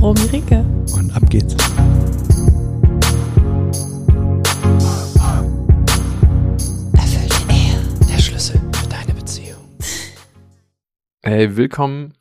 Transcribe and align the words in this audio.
Romy 0.00 0.22
Ricke. 0.32 0.64
Und 0.94 1.14
ab 1.14 1.28
geht's. 1.28 1.52
Erfüllte 6.94 7.52
Ehe, 7.52 8.08
der 8.08 8.18
Schlüssel 8.18 8.58
für 8.72 8.88
deine 8.88 9.12
Beziehung. 9.12 9.62
Hey, 11.20 11.54
willkommen, 11.54 12.14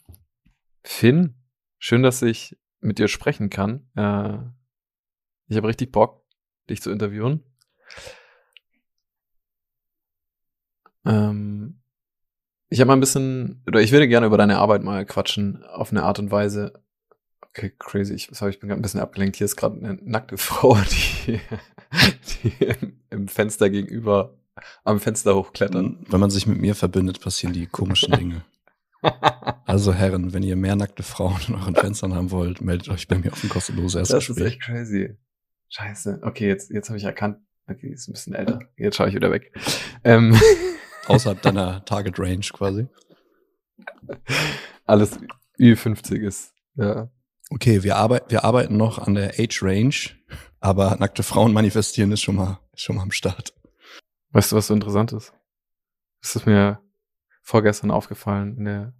Finn. 0.83 1.35
Schön, 1.77 2.03
dass 2.03 2.21
ich 2.21 2.57
mit 2.81 2.99
dir 2.99 3.07
sprechen 3.07 3.49
kann. 3.49 3.87
Äh, 3.95 4.39
ich 5.47 5.55
habe 5.55 5.69
richtig 5.69 5.93
Bock, 5.93 6.25
dich 6.69 6.81
zu 6.81 6.91
interviewen. 6.91 7.45
Ähm, 11.05 11.81
ich 12.67 12.81
habe 12.81 12.89
mal 12.89 12.97
ein 12.97 12.99
bisschen, 12.99 13.63
oder 13.67 13.79
ich 13.79 13.93
würde 13.93 14.09
gerne 14.09 14.27
über 14.27 14.37
deine 14.37 14.57
Arbeit 14.57 14.83
mal 14.83 15.05
quatschen, 15.05 15.63
auf 15.63 15.91
eine 15.91 16.03
Art 16.03 16.19
und 16.19 16.29
Weise. 16.29 16.73
Okay, 17.49 17.73
crazy. 17.77 18.13
Ich, 18.13 18.29
sorry, 18.31 18.51
ich 18.51 18.59
bin 18.59 18.69
gerade 18.69 18.79
ein 18.79 18.83
bisschen 18.83 18.99
abgelenkt. 18.99 19.35
Hier 19.37 19.45
ist 19.45 19.55
gerade 19.55 19.77
eine 19.77 19.99
nackte 20.01 20.37
Frau, 20.37 20.77
die, 21.25 21.39
die 22.43 22.63
im, 22.63 22.99
im, 23.09 23.27
Fenster 23.27 23.69
gegenüber 23.69 24.37
am 24.83 24.99
Fenster 24.99 25.35
hochklettern. 25.35 26.05
Wenn 26.07 26.19
man 26.19 26.29
sich 26.29 26.45
mit 26.45 26.59
mir 26.59 26.75
verbindet, 26.75 27.21
passieren 27.21 27.53
die 27.53 27.65
komischen 27.65 28.13
Dinge. 28.13 28.43
also 29.65 29.93
Herren, 29.93 30.33
wenn 30.33 30.43
ihr 30.43 30.55
mehr 30.55 30.75
nackte 30.75 31.03
Frauen 31.03 31.39
in 31.47 31.55
euren 31.55 31.75
Fenstern 31.75 32.13
haben 32.13 32.31
wollt, 32.31 32.61
meldet 32.61 32.89
euch 32.89 33.07
bei 33.07 33.17
mir 33.17 33.31
auf 33.31 33.43
ein 33.43 33.49
kostenloses 33.49 34.11
Erstgespräch. 34.11 34.35
Das 34.35 34.45
ist 34.45 34.53
echt 34.53 34.61
crazy. 34.61 35.17
Scheiße. 35.69 36.19
Okay, 36.23 36.47
jetzt, 36.47 36.69
jetzt 36.71 36.89
habe 36.89 36.97
ich 36.97 37.05
erkannt. 37.05 37.37
Okay, 37.67 37.91
ist 37.93 38.07
ein 38.09 38.13
bisschen 38.13 38.33
älter. 38.33 38.59
Jetzt 38.77 38.95
schaue 38.97 39.09
ich 39.09 39.15
wieder 39.15 39.31
weg. 39.31 39.53
Ähm. 40.03 40.37
Außerhalb 41.07 41.41
deiner 41.41 41.83
Target 41.85 42.19
Range 42.19 42.45
quasi. 42.53 42.87
Alles 44.85 45.17
Ü50 45.59 46.17
ist, 46.17 46.53
ja. 46.75 47.09
Okay, 47.51 47.81
wir, 47.83 47.95
arbeit, 47.95 48.25
wir 48.29 48.43
arbeiten 48.43 48.77
noch 48.77 48.99
an 48.99 49.15
der 49.15 49.39
Age 49.39 49.63
Range, 49.63 49.95
aber 50.59 50.95
nackte 50.99 51.23
Frauen 51.23 51.51
manifestieren 51.51 52.11
ist 52.11 52.21
schon 52.21 52.35
mal, 52.35 52.59
ist 52.73 52.83
schon 52.83 52.95
mal 52.95 53.01
am 53.01 53.11
Start. 53.11 53.55
Weißt 54.31 54.51
du, 54.51 54.55
was 54.55 54.67
so 54.67 54.75
interessant 54.75 55.13
ist? 55.13 55.33
Das 56.21 56.35
ist 56.35 56.45
mir 56.45 56.79
vorgestern 57.41 57.89
aufgefallen 57.89 58.55
in 58.57 58.65
der 58.65 58.93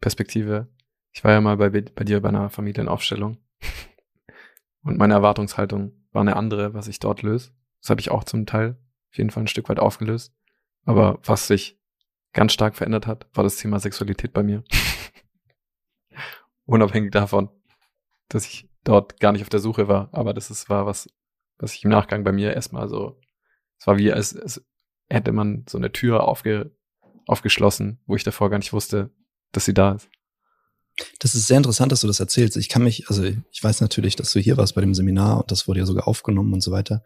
Perspektive. 0.00 0.68
Ich 1.10 1.24
war 1.24 1.32
ja 1.32 1.40
mal 1.40 1.56
bei, 1.56 1.68
bei 1.68 2.04
dir 2.04 2.20
bei 2.20 2.28
einer 2.28 2.48
Familienaufstellung 2.48 3.38
und 4.84 4.96
meine 4.96 5.14
Erwartungshaltung 5.14 5.92
war 6.12 6.22
eine 6.22 6.36
andere, 6.36 6.74
was 6.74 6.86
ich 6.86 7.00
dort 7.00 7.22
löse. 7.22 7.50
Das 7.80 7.90
habe 7.90 8.00
ich 8.00 8.12
auch 8.12 8.22
zum 8.22 8.46
Teil 8.46 8.76
auf 9.10 9.18
jeden 9.18 9.30
Fall 9.30 9.42
ein 9.42 9.48
Stück 9.48 9.68
weit 9.68 9.80
aufgelöst. 9.80 10.32
Aber 10.84 11.18
was 11.24 11.48
sich 11.48 11.76
ganz 12.32 12.52
stark 12.52 12.76
verändert 12.76 13.08
hat, 13.08 13.26
war 13.34 13.42
das 13.42 13.56
Thema 13.56 13.80
Sexualität 13.80 14.32
bei 14.32 14.44
mir. 14.44 14.62
Unabhängig 16.64 17.10
davon, 17.10 17.50
dass 18.30 18.46
ich 18.46 18.68
dort 18.84 19.20
gar 19.20 19.32
nicht 19.32 19.42
auf 19.42 19.50
der 19.50 19.60
Suche 19.60 19.88
war, 19.88 20.08
aber 20.12 20.32
das 20.32 20.50
ist, 20.50 20.70
war 20.70 20.86
was, 20.86 21.08
was 21.58 21.74
ich 21.74 21.84
im 21.84 21.90
Nachgang 21.90 22.24
bei 22.24 22.32
mir 22.32 22.54
erstmal 22.54 22.88
so, 22.88 23.18
es 23.78 23.86
war 23.86 23.98
wie, 23.98 24.12
als, 24.12 24.36
als 24.36 24.64
hätte 25.08 25.32
man 25.32 25.64
so 25.68 25.76
eine 25.76 25.92
Tür 25.92 26.24
aufge, 26.26 26.74
aufgeschlossen, 27.26 28.00
wo 28.06 28.16
ich 28.16 28.24
davor 28.24 28.48
gar 28.48 28.58
nicht 28.58 28.72
wusste, 28.72 29.10
dass 29.52 29.66
sie 29.66 29.74
da 29.74 29.92
ist. 29.92 30.08
Das 31.18 31.34
ist 31.34 31.46
sehr 31.46 31.56
interessant, 31.56 31.92
dass 31.92 32.00
du 32.00 32.06
das 32.06 32.20
erzählst. 32.20 32.56
Ich 32.56 32.68
kann 32.68 32.82
mich, 32.82 33.08
also 33.08 33.24
ich 33.24 33.62
weiß 33.62 33.80
natürlich, 33.80 34.16
dass 34.16 34.32
du 34.32 34.40
hier 34.40 34.56
warst 34.56 34.74
bei 34.74 34.80
dem 34.80 34.94
Seminar 34.94 35.38
und 35.38 35.50
das 35.50 35.66
wurde 35.66 35.80
ja 35.80 35.86
sogar 35.86 36.06
aufgenommen 36.06 36.52
und 36.52 36.60
so 36.60 36.72
weiter. 36.72 37.02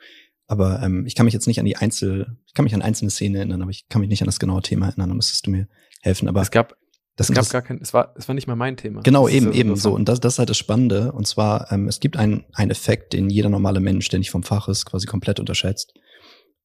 Aber 0.46 0.82
ähm, 0.82 1.06
ich 1.06 1.14
kann 1.14 1.24
mich 1.24 1.34
jetzt 1.34 1.46
nicht 1.46 1.58
an 1.58 1.64
die 1.64 1.76
Einzel, 1.76 2.36
ich 2.46 2.54
kann 2.54 2.64
mich 2.64 2.74
an 2.74 2.82
einzelne 2.82 3.10
Szenen 3.10 3.36
erinnern, 3.36 3.62
aber 3.62 3.70
ich 3.70 3.88
kann 3.88 4.00
mich 4.00 4.10
nicht 4.10 4.22
an 4.22 4.26
das 4.26 4.40
genaue 4.40 4.62
Thema 4.62 4.88
erinnern. 4.88 5.08
Da 5.10 5.14
müsstest 5.14 5.46
du 5.46 5.50
mir 5.50 5.68
helfen. 6.02 6.28
Aber 6.28 6.42
es 6.42 6.50
gab, 6.50 6.76
das 7.16 7.30
es 7.30 7.34
gab 7.34 7.48
gar 7.48 7.62
kein, 7.62 7.80
es 7.80 7.94
war, 7.94 8.12
es 8.16 8.26
war 8.26 8.34
nicht 8.34 8.48
mal 8.48 8.56
mein 8.56 8.76
Thema. 8.76 9.02
Genau, 9.02 9.28
eben, 9.28 9.52
ja 9.52 9.58
eben 9.60 9.76
so. 9.76 9.94
Und 9.94 10.08
das, 10.08 10.18
das 10.18 10.34
ist 10.34 10.38
halt 10.40 10.50
das 10.50 10.58
Spannende. 10.58 11.12
Und 11.12 11.26
zwar, 11.28 11.70
ähm, 11.70 11.86
es 11.86 12.00
gibt 12.00 12.16
einen, 12.16 12.44
einen 12.52 12.72
Effekt, 12.72 13.12
den 13.12 13.30
jeder 13.30 13.48
normale 13.48 13.80
Mensch, 13.80 14.08
der 14.08 14.18
nicht 14.18 14.30
vom 14.30 14.42
Fach 14.42 14.68
ist, 14.68 14.84
quasi 14.84 15.06
komplett 15.06 15.38
unterschätzt. 15.38 15.94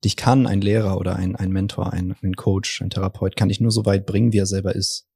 Dich 0.03 0.15
kann 0.15 0.47
ein 0.47 0.61
Lehrer 0.61 0.97
oder 0.97 1.15
ein, 1.17 1.35
ein 1.35 1.51
Mentor, 1.51 1.93
ein, 1.93 2.15
ein 2.23 2.35
Coach, 2.35 2.81
ein 2.81 2.89
Therapeut, 2.89 3.35
kann 3.35 3.49
dich 3.49 3.59
nur 3.59 3.71
so 3.71 3.85
weit 3.85 4.05
bringen, 4.05 4.33
wie 4.33 4.39
er 4.39 4.45
selber 4.45 4.73
ist. 4.73 5.07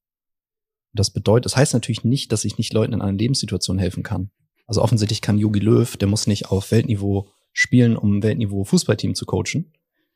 Das 0.94 1.09
bedeutet, 1.09 1.45
das 1.45 1.57
heißt 1.57 1.73
natürlich 1.73 2.03
nicht, 2.03 2.31
dass 2.31 2.45
ich 2.45 2.59
nicht 2.59 2.73
Leuten 2.73 2.94
in 2.94 3.01
einer 3.01 3.17
Lebenssituation 3.17 3.79
helfen 3.79 4.03
kann. 4.03 4.29
Also 4.67 4.81
offensichtlich 4.81 5.21
kann 5.21 5.39
Yogi 5.39 5.59
Löw, 5.59 5.97
der 5.97 6.07
muss 6.07 6.27
nicht 6.27 6.51
auf 6.51 6.71
Weltniveau 6.71 7.29
spielen, 7.53 7.97
um 7.97 8.21
Weltniveau 8.21 8.63
Fußballteam 8.65 9.15
zu 9.15 9.25
coachen. 9.25 9.73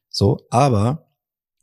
So, 0.10 0.46
aber 0.50 1.07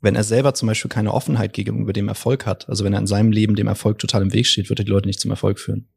wenn 0.04 0.16
er 0.16 0.22
selber 0.22 0.52
zum 0.52 0.68
Beispiel 0.68 0.90
keine 0.90 1.14
Offenheit 1.14 1.54
gegenüber 1.54 1.94
dem 1.94 2.08
Erfolg 2.08 2.44
hat, 2.44 2.68
also 2.68 2.84
wenn 2.84 2.92
er 2.92 2.98
in 2.98 3.06
seinem 3.06 3.32
Leben 3.32 3.56
dem 3.56 3.68
Erfolg 3.68 3.98
total 3.98 4.20
im 4.20 4.34
Weg 4.34 4.46
steht, 4.46 4.68
wird 4.68 4.78
er 4.78 4.84
die 4.84 4.90
Leute 4.90 5.06
nicht 5.06 5.18
zum 5.18 5.30
Erfolg 5.30 5.58
führen. 5.58 5.88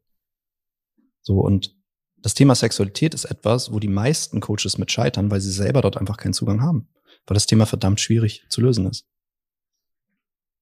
So, 1.20 1.40
und 1.40 1.76
das 2.16 2.32
Thema 2.32 2.54
Sexualität 2.54 3.12
ist 3.12 3.26
etwas, 3.26 3.70
wo 3.70 3.78
die 3.78 3.86
meisten 3.88 4.40
Coaches 4.40 4.78
mit 4.78 4.90
scheitern, 4.90 5.30
weil 5.30 5.42
sie 5.42 5.52
selber 5.52 5.82
dort 5.82 5.98
einfach 5.98 6.16
keinen 6.16 6.32
Zugang 6.32 6.62
haben. 6.62 6.88
Weil 7.26 7.34
das 7.34 7.44
Thema 7.44 7.66
verdammt 7.66 8.00
schwierig 8.00 8.46
zu 8.48 8.62
lösen 8.62 8.86
ist. 8.86 9.06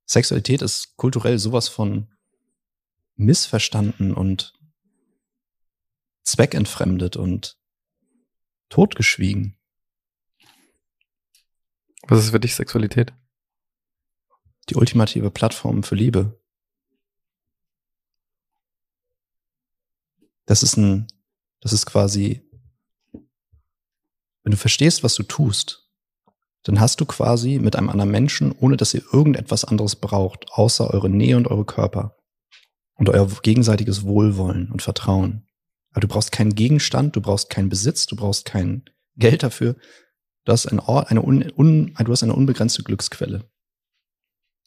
Sexualität 0.07 0.61
ist 0.61 0.97
kulturell 0.97 1.39
sowas 1.39 1.69
von 1.69 2.13
missverstanden 3.15 4.13
und 4.13 4.55
zweckentfremdet 6.25 7.17
und 7.17 7.57
totgeschwiegen. 8.71 9.57
Was 12.09 12.25
ist 12.25 12.31
für 12.31 12.41
dich 12.41 12.57
Sexualität? 12.57 13.13
Die 14.69 14.75
ultimative 14.75 15.31
Plattform 15.31 15.83
für 15.83 15.95
Liebe. 15.95 16.41
Das 20.45 20.63
ist 20.63 20.77
ein, 20.77 21.07
das 21.61 21.73
ist 21.73 21.87
quasi, 21.87 22.43
wenn 23.13 24.53
du 24.53 24.57
verstehst, 24.57 25.03
was 25.03 25.15
du 25.15 25.23
tust, 25.23 25.91
dann 26.63 26.81
hast 26.81 27.01
du 27.01 27.07
quasi 27.07 27.59
mit 27.59 27.77
einem 27.77 27.89
anderen 27.89 28.11
Menschen, 28.11 28.53
ohne 28.53 28.77
dass 28.77 28.95
ihr 28.95 29.03
irgendetwas 29.13 29.65
anderes 29.65 29.97
braucht, 29.97 30.47
außer 30.51 30.91
eure 30.91 31.11
Nähe 31.11 31.37
und 31.37 31.49
eure 31.49 31.65
Körper 31.65 32.17
und 32.95 33.09
euer 33.09 33.29
gegenseitiges 33.43 34.05
Wohlwollen 34.05 34.71
und 34.71 34.83
Vertrauen, 34.83 35.47
aber 35.97 36.03
du 36.03 36.09
brauchst 36.09 36.31
keinen 36.31 36.55
Gegenstand, 36.55 37.17
du 37.17 37.23
brauchst 37.23 37.49
keinen 37.49 37.71
Besitz, 37.71 38.05
du 38.05 38.17
brauchst 38.17 38.45
kein 38.45 38.85
Geld 39.17 39.43
dafür. 39.43 39.77
Du 40.45 40.53
hast, 40.53 40.67
ein 40.67 40.79
Ort, 40.79 41.11
eine 41.11 41.23
un, 41.23 41.51
un, 41.57 41.95
du 41.99 42.13
hast 42.13 42.23
eine 42.23 42.35
unbegrenzte 42.35 42.83
Glücksquelle, 42.83 43.49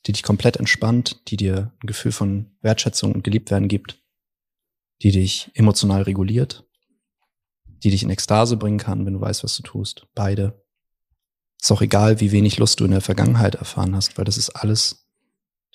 die 0.06 0.12
dich 0.14 0.24
komplett 0.24 0.58
entspannt, 0.58 1.22
die 1.30 1.38
dir 1.38 1.74
ein 1.82 1.88
Gefühl 1.88 2.12
von 2.12 2.52
Wertschätzung 2.62 3.14
und 3.14 3.24
Geliebtwerden 3.24 3.68
gibt, 3.68 4.02
die 5.02 5.12
dich 5.12 5.52
emotional 5.54 6.04
reguliert, 6.04 6.66
die 7.84 7.92
dich 7.92 8.04
in 8.04 8.10
Ekstase 8.10 8.58
bringen 8.58 8.78
kann, 8.78 9.06
wenn 9.06 9.14
du 9.14 9.22
weißt, 9.22 9.44
was 9.44 9.56
du 9.56 9.64
tust. 9.64 10.08
Beide. 10.16 10.64
Ist 11.62 11.72
auch 11.72 11.82
egal, 11.82 12.22
wie 12.22 12.32
wenig 12.32 12.58
Lust 12.58 12.80
du 12.80 12.86
in 12.86 12.92
der 12.92 13.02
Vergangenheit 13.02 13.56
erfahren 13.56 13.96
hast, 13.96 14.18
weil 14.18 14.26
das 14.26 14.38
ist 14.38 14.50
alles, 14.52 15.08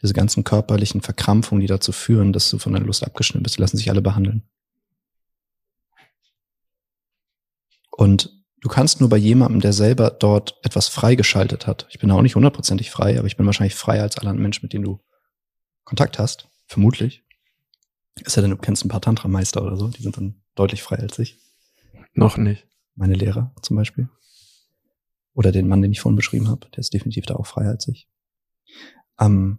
diese 0.01 0.15
ganzen 0.15 0.45
körperlichen 0.45 1.03
Verkrampfungen, 1.03 1.61
die 1.61 1.67
dazu 1.67 1.93
führen, 1.93 2.33
dass 2.33 2.51
du 2.51 2.59
von 2.59 2.73
deiner 2.73 2.87
Lust 2.87 3.05
abgeschnitten 3.05 3.43
bist, 3.43 3.57
die 3.57 3.61
lassen 3.61 3.77
sich 3.77 3.91
alle 3.91 4.03
behandeln. 4.03 4.43
Und 7.91 8.44
du 8.65 8.71
kannst 8.71 9.01
nur 9.01 9.11
bei 9.11 9.19
jemandem, 9.19 9.61
der 9.61 9.75
selber 9.75 10.11
dort 10.11 10.59
etwas 10.63 10.89
freigeschaltet 10.89 11.67
hat. 11.67 11.87
Ich 11.91 11.99
bin 11.99 12.11
auch 12.11 12.23
nicht 12.23 12.35
hundertprozentig 12.35 12.91
frei, 12.91 13.19
aber 13.19 13.27
ich 13.27 13.37
bin 13.37 13.45
wahrscheinlich 13.45 13.75
freier 13.75 14.03
als 14.03 14.17
alle 14.17 14.31
anderen 14.31 14.43
Menschen, 14.43 14.65
mit 14.65 14.73
denen 14.73 14.85
du 14.85 15.01
Kontakt 15.85 16.19
hast. 16.19 16.49
Vermutlich. 16.67 17.23
Ist 18.25 18.37
ja 18.37 18.43
denn, 18.43 18.53
du 18.53 18.57
kennst 18.57 18.83
ein 18.83 18.89
paar 18.89 19.03
Tantra-Meister 19.03 19.63
oder 19.63 19.77
so, 19.77 19.89
die 19.89 20.03
sind 20.03 20.17
dann 20.17 20.41
deutlich 20.55 20.83
freier 20.83 21.03
als 21.03 21.19
ich. 21.19 21.39
Noch 22.15 22.39
nicht. 22.39 22.67
Meine 22.95 23.15
Lehrer 23.15 23.55
zum 23.61 23.77
Beispiel. 23.77 24.09
Oder 25.35 25.53
den 25.53 25.69
Mann, 25.69 25.83
den 25.83 25.93
ich 25.93 26.01
vorhin 26.01 26.17
beschrieben 26.17 26.49
habe, 26.49 26.67
der 26.71 26.79
ist 26.79 26.95
definitiv 26.95 27.27
da 27.27 27.35
auch 27.35 27.47
freier 27.47 27.71
als 27.71 27.87
ich. 27.89 28.09
Ähm, 29.21 29.59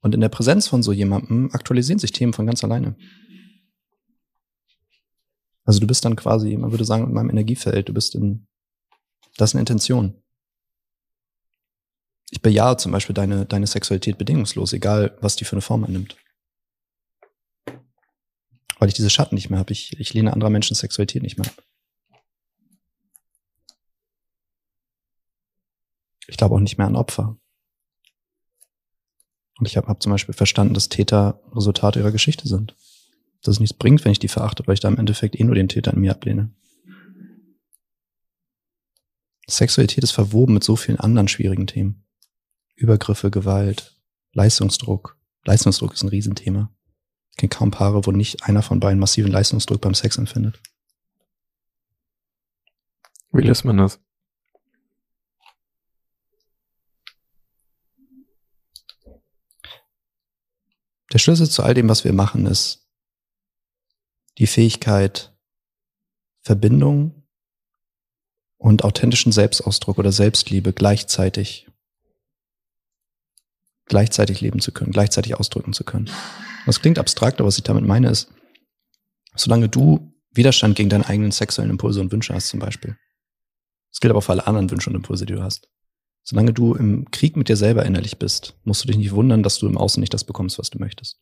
und 0.00 0.14
in 0.14 0.22
der 0.22 0.30
Präsenz 0.30 0.68
von 0.68 0.82
so 0.82 0.92
jemandem 0.92 1.50
aktualisieren 1.52 1.98
sich 1.98 2.12
Themen 2.12 2.32
von 2.32 2.46
ganz 2.46 2.64
alleine. 2.64 2.96
Also 5.66 5.80
du 5.80 5.86
bist 5.86 6.04
dann 6.04 6.16
quasi, 6.16 6.56
man 6.56 6.70
würde 6.70 6.84
sagen, 6.84 7.04
in 7.04 7.12
meinem 7.12 7.30
Energiefeld, 7.30 7.88
du 7.88 7.92
bist 7.92 8.14
in, 8.14 8.46
das 9.36 9.50
ist 9.50 9.54
eine 9.54 9.62
Intention. 9.62 10.22
Ich 12.30 12.40
bejahe 12.40 12.76
zum 12.76 12.92
Beispiel 12.92 13.14
deine, 13.14 13.46
deine 13.46 13.66
Sexualität 13.66 14.16
bedingungslos, 14.16 14.72
egal 14.72 15.16
was 15.20 15.36
die 15.36 15.44
für 15.44 15.52
eine 15.52 15.62
Form 15.62 15.84
annimmt. 15.84 16.16
Weil 18.78 18.88
ich 18.88 18.94
diese 18.94 19.10
Schatten 19.10 19.34
nicht 19.34 19.50
mehr 19.50 19.58
habe. 19.58 19.72
Ich, 19.72 19.98
ich 19.98 20.14
lehne 20.14 20.32
anderer 20.32 20.50
Menschen 20.50 20.74
Sexualität 20.74 21.22
nicht 21.22 21.38
mehr 21.38 21.48
ab. 21.48 21.62
Ich 26.28 26.36
glaube 26.36 26.54
auch 26.54 26.60
nicht 26.60 26.78
mehr 26.78 26.86
an 26.86 26.96
Opfer. 26.96 27.36
Und 29.58 29.66
ich 29.66 29.76
habe 29.76 29.88
hab 29.88 30.02
zum 30.02 30.12
Beispiel 30.12 30.34
verstanden, 30.34 30.74
dass 30.74 30.88
Täter 30.88 31.40
Resultate 31.52 32.00
ihrer 32.00 32.12
Geschichte 32.12 32.46
sind. 32.46 32.76
Dass 33.42 33.54
es 33.54 33.60
nichts 33.60 33.76
bringt, 33.76 34.04
wenn 34.04 34.12
ich 34.12 34.18
die 34.18 34.28
verachte, 34.28 34.66
weil 34.66 34.74
ich 34.74 34.80
da 34.80 34.88
im 34.88 34.98
Endeffekt 34.98 35.38
eh 35.38 35.44
nur 35.44 35.54
den 35.54 35.68
Täter 35.68 35.92
in 35.92 36.00
mir 36.00 36.12
ablehne. 36.12 36.50
Sexualität 39.48 40.02
ist 40.02 40.10
verwoben 40.10 40.54
mit 40.54 40.64
so 40.64 40.74
vielen 40.76 40.98
anderen 40.98 41.28
schwierigen 41.28 41.66
Themen. 41.66 42.04
Übergriffe, 42.74 43.30
Gewalt, 43.30 43.96
Leistungsdruck. 44.32 45.16
Leistungsdruck 45.44 45.94
ist 45.94 46.02
ein 46.02 46.08
Riesenthema. 46.08 46.70
Ich 47.30 47.36
kenne 47.36 47.50
kaum 47.50 47.70
Paare, 47.70 48.06
wo 48.06 48.12
nicht 48.12 48.42
einer 48.42 48.62
von 48.62 48.80
beiden 48.80 48.98
massiven 48.98 49.30
Leistungsdruck 49.30 49.80
beim 49.80 49.94
Sex 49.94 50.18
empfindet. 50.18 50.60
Wie 53.30 53.42
lässt 53.42 53.64
man 53.64 53.76
das? 53.76 54.00
Der 61.12 61.18
Schlüssel 61.18 61.48
zu 61.48 61.62
all 61.62 61.74
dem, 61.74 61.88
was 61.88 62.04
wir 62.04 62.12
machen, 62.12 62.46
ist 62.46 62.85
die 64.38 64.46
Fähigkeit, 64.46 65.32
Verbindung 66.42 67.26
und 68.58 68.84
authentischen 68.84 69.32
Selbstausdruck 69.32 69.98
oder 69.98 70.12
Selbstliebe 70.12 70.72
gleichzeitig 70.72 71.66
gleichzeitig 73.86 74.40
leben 74.40 74.60
zu 74.60 74.72
können, 74.72 74.92
gleichzeitig 74.92 75.36
ausdrücken 75.36 75.72
zu 75.72 75.84
können. 75.84 76.10
Das 76.66 76.80
klingt 76.80 76.98
abstrakt, 76.98 77.40
aber 77.40 77.46
was 77.46 77.58
ich 77.58 77.64
damit 77.64 77.84
meine 77.84 78.10
ist, 78.10 78.28
solange 79.36 79.68
du 79.68 80.12
Widerstand 80.32 80.76
gegen 80.76 80.88
deine 80.88 81.08
eigenen 81.08 81.30
sexuellen 81.30 81.70
Impulse 81.70 82.00
und 82.00 82.12
Wünsche 82.12 82.34
hast 82.34 82.48
zum 82.48 82.60
Beispiel, 82.60 82.96
das 83.90 84.00
gilt 84.00 84.10
aber 84.10 84.18
auch 84.18 84.24
für 84.24 84.32
alle 84.32 84.46
anderen 84.46 84.70
Wünsche 84.70 84.90
und 84.90 84.96
Impulse, 84.96 85.24
die 85.24 85.34
du 85.34 85.42
hast, 85.42 85.68
solange 86.22 86.52
du 86.52 86.74
im 86.74 87.10
Krieg 87.10 87.36
mit 87.36 87.48
dir 87.48 87.56
selber 87.56 87.86
innerlich 87.86 88.18
bist, 88.18 88.54
musst 88.64 88.82
du 88.82 88.88
dich 88.88 88.96
nicht 88.96 89.12
wundern, 89.12 89.42
dass 89.42 89.58
du 89.58 89.66
im 89.66 89.78
Außen 89.78 90.00
nicht 90.00 90.12
das 90.12 90.24
bekommst, 90.24 90.58
was 90.58 90.70
du 90.70 90.78
möchtest. 90.78 91.20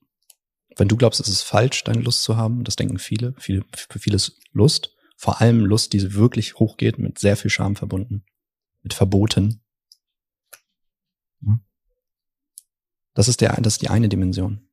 Wenn 0.77 0.89
du 0.89 0.97
glaubst, 0.97 1.21
es 1.21 1.29
ist 1.29 1.43
falsch, 1.43 1.85
deine 1.85 2.01
Lust 2.01 2.23
zu 2.23 2.37
haben, 2.37 2.65
das 2.65 2.77
denken 2.77 2.99
viele, 2.99 3.35
viele 3.39 3.65
für 3.89 3.99
vieles 3.99 4.39
Lust, 4.53 4.91
vor 5.17 5.41
allem 5.41 5.65
Lust, 5.65 5.93
die 5.93 6.15
wirklich 6.15 6.57
hochgeht, 6.57 6.99
mit 6.99 7.19
sehr 7.19 7.37
viel 7.37 7.51
Scham 7.51 7.77
verbunden, 7.77 8.25
mit 8.83 8.95
Verboten. 8.95 9.61
Das 13.15 13.29
ist, 13.29 13.41
der, 13.41 13.53
das 13.61 13.75
ist 13.75 13.83
die 13.83 13.91
eine 13.91 14.09
Dimension. 14.09 14.69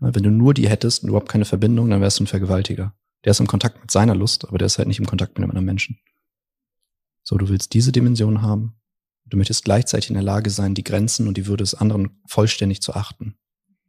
Wenn 0.00 0.22
du 0.22 0.30
nur 0.30 0.54
die 0.54 0.68
hättest 0.68 1.02
und 1.02 1.10
überhaupt 1.10 1.28
keine 1.28 1.44
Verbindung, 1.44 1.90
dann 1.90 2.00
wärst 2.00 2.18
du 2.18 2.24
ein 2.24 2.28
Vergewaltiger. 2.28 2.94
Der 3.24 3.30
ist 3.30 3.40
im 3.40 3.46
Kontakt 3.46 3.80
mit 3.80 3.90
seiner 3.90 4.14
Lust, 4.14 4.46
aber 4.48 4.58
der 4.58 4.66
ist 4.66 4.78
halt 4.78 4.88
nicht 4.88 4.98
im 4.98 5.06
Kontakt 5.06 5.34
mit 5.34 5.42
einem 5.42 5.50
anderen 5.50 5.66
Menschen. 5.66 5.98
So, 7.22 7.36
du 7.36 7.48
willst 7.48 7.74
diese 7.74 7.92
Dimension 7.92 8.42
haben. 8.42 8.80
Du 9.26 9.36
möchtest 9.36 9.64
gleichzeitig 9.64 10.10
in 10.10 10.14
der 10.14 10.22
Lage 10.22 10.50
sein, 10.50 10.74
die 10.74 10.84
Grenzen 10.84 11.28
und 11.28 11.36
die 11.36 11.46
Würde 11.46 11.62
des 11.62 11.74
anderen 11.74 12.20
vollständig 12.26 12.80
zu 12.80 12.94
achten 12.94 13.36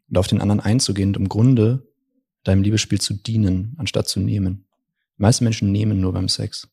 und 0.09 0.17
auf 0.17 0.27
den 0.27 0.41
anderen 0.41 0.59
einzugehen 0.59 1.09
und 1.09 1.17
im 1.17 1.29
Grunde 1.29 1.87
deinem 2.43 2.63
Liebesspiel 2.63 2.99
zu 2.99 3.13
dienen, 3.13 3.75
anstatt 3.77 4.07
zu 4.07 4.19
nehmen. 4.19 4.65
Die 5.17 5.21
meisten 5.21 5.43
Menschen 5.43 5.71
nehmen 5.71 5.99
nur 5.99 6.13
beim 6.13 6.29
Sex. 6.29 6.69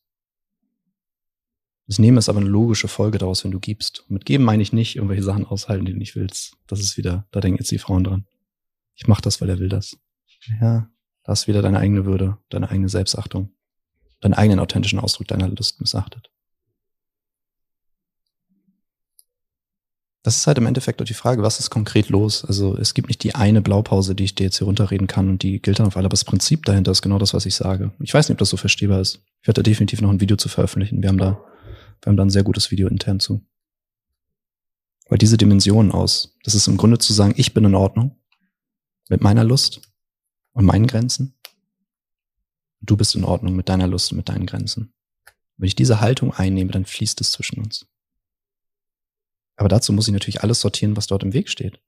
Das 1.87 1.99
Nehmen 1.99 2.17
ist 2.17 2.27
aber 2.27 2.39
eine 2.39 2.49
logische 2.49 2.89
Folge 2.89 3.17
daraus, 3.17 3.43
wenn 3.43 3.51
du 3.51 3.59
gibst. 3.59 4.01
Und 4.01 4.11
mit 4.11 4.25
geben 4.25 4.43
meine 4.43 4.61
ich 4.61 4.73
nicht 4.73 4.97
irgendwelche 4.97 5.23
Sachen 5.23 5.45
aushalten, 5.45 5.85
die 5.85 5.93
du 5.93 5.97
nicht 5.97 6.15
willst. 6.15 6.57
Das 6.67 6.81
ist 6.81 6.97
wieder, 6.97 7.25
da 7.31 7.39
denken 7.39 7.59
jetzt 7.59 7.71
die 7.71 7.77
Frauen 7.77 8.03
dran. 8.03 8.25
Ich 8.95 9.07
mach 9.07 9.21
das, 9.21 9.39
weil 9.39 9.49
er 9.49 9.59
will 9.59 9.69
das. 9.69 9.97
Ja, 10.59 10.89
da 11.23 11.31
ist 11.31 11.47
wieder 11.47 11.61
deine 11.61 11.79
eigene 11.79 12.05
Würde, 12.05 12.37
deine 12.49 12.69
eigene 12.69 12.89
Selbstachtung, 12.89 13.53
deinen 14.19 14.33
eigenen 14.33 14.59
authentischen 14.59 14.99
Ausdruck 14.99 15.27
deiner 15.27 15.47
Lust 15.47 15.79
missachtet. 15.79 16.29
Das 20.27 20.35
ist 20.35 20.45
halt 20.45 20.57
im 20.57 20.65
Endeffekt 20.65 21.01
auch 21.01 21.05
die 21.05 21.13
Frage, 21.13 21.41
was 21.41 21.61
ist 21.61 21.69
konkret 21.69 22.09
los? 22.09 22.43
Also 22.43 22.77
es 22.77 22.93
gibt 22.93 23.07
nicht 23.07 23.23
die 23.23 23.33
eine 23.33 23.61
Blaupause, 23.61 24.13
die 24.13 24.25
ich 24.25 24.35
dir 24.35 24.43
jetzt 24.43 24.57
hier 24.57 24.67
runterreden 24.67 25.07
kann 25.07 25.29
und 25.29 25.41
die 25.41 25.61
gilt 25.61 25.79
dann 25.79 25.87
auf 25.87 25.95
alle, 25.95 26.07
aber 26.07 26.15
das 26.15 26.25
Prinzip 26.25 26.65
dahinter 26.65 26.91
ist 26.91 27.01
genau 27.01 27.17
das, 27.17 27.33
was 27.33 27.45
ich 27.45 27.55
sage. 27.55 27.93
Ich 28.01 28.13
weiß 28.13 28.27
nicht, 28.27 28.33
ob 28.33 28.39
das 28.39 28.49
so 28.49 28.57
verstehbar 28.57 28.99
ist. 28.99 29.21
Ich 29.41 29.47
werde 29.47 29.63
da 29.63 29.63
definitiv 29.63 30.01
noch 30.01 30.09
ein 30.09 30.19
Video 30.19 30.35
zu 30.35 30.49
veröffentlichen. 30.49 31.01
Wir 31.01 31.07
haben 31.07 31.17
da, 31.17 31.41
wir 32.01 32.09
haben 32.09 32.17
da 32.17 32.25
ein 32.25 32.29
sehr 32.29 32.43
gutes 32.43 32.71
Video 32.71 32.89
intern 32.89 33.21
zu. 33.21 33.39
Weil 35.07 35.17
diese 35.17 35.37
Dimension 35.37 35.93
aus, 35.93 36.35
das 36.43 36.55
ist 36.55 36.67
im 36.67 36.75
Grunde 36.75 36.97
zu 36.97 37.13
sagen, 37.13 37.33
ich 37.37 37.53
bin 37.53 37.63
in 37.63 37.75
Ordnung 37.75 38.17
mit 39.07 39.21
meiner 39.21 39.45
Lust 39.45 39.79
und 40.51 40.65
meinen 40.65 40.87
Grenzen. 40.87 41.35
Du 42.81 42.97
bist 42.97 43.15
in 43.15 43.23
Ordnung 43.23 43.55
mit 43.55 43.69
deiner 43.69 43.87
Lust 43.87 44.11
und 44.11 44.17
mit 44.17 44.27
deinen 44.27 44.45
Grenzen. 44.45 44.91
Wenn 45.55 45.67
ich 45.67 45.75
diese 45.75 46.01
Haltung 46.01 46.33
einnehme, 46.33 46.73
dann 46.73 46.83
fließt 46.83 47.21
es 47.21 47.31
zwischen 47.31 47.61
uns. 47.61 47.85
Aber 49.57 49.69
dazu 49.69 49.91
muss 49.91 50.07
ich 50.07 50.13
natürlich 50.13 50.43
alles 50.43 50.61
sortieren, 50.61 50.95
was 50.95 51.07
dort 51.07 51.23
im 51.23 51.33
Weg 51.33 51.49
steht. 51.49 51.81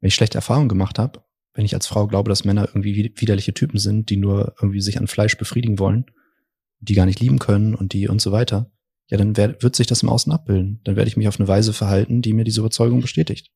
Wenn 0.00 0.08
ich 0.08 0.14
schlechte 0.14 0.38
Erfahrungen 0.38 0.68
gemacht 0.68 0.98
habe, 0.98 1.22
wenn 1.52 1.64
ich 1.64 1.74
als 1.74 1.86
Frau 1.86 2.08
glaube, 2.08 2.30
dass 2.30 2.44
Männer 2.44 2.66
irgendwie 2.66 3.12
widerliche 3.16 3.54
Typen 3.54 3.78
sind, 3.78 4.10
die 4.10 4.16
nur 4.16 4.54
irgendwie 4.60 4.80
sich 4.80 4.98
an 4.98 5.06
Fleisch 5.06 5.38
befriedigen 5.38 5.78
wollen, 5.78 6.06
die 6.80 6.94
gar 6.94 7.06
nicht 7.06 7.20
lieben 7.20 7.38
können 7.38 7.74
und 7.74 7.92
die 7.92 8.08
und 8.08 8.20
so 8.20 8.32
weiter, 8.32 8.70
ja, 9.08 9.18
dann 9.18 9.36
werd, 9.36 9.62
wird 9.62 9.76
sich 9.76 9.86
das 9.86 10.02
im 10.02 10.08
Außen 10.08 10.32
abbilden. 10.32 10.80
Dann 10.84 10.96
werde 10.96 11.08
ich 11.08 11.16
mich 11.16 11.28
auf 11.28 11.38
eine 11.38 11.48
Weise 11.48 11.72
verhalten, 11.72 12.22
die 12.22 12.32
mir 12.32 12.44
diese 12.44 12.60
Überzeugung 12.60 13.00
bestätigt. 13.00 13.50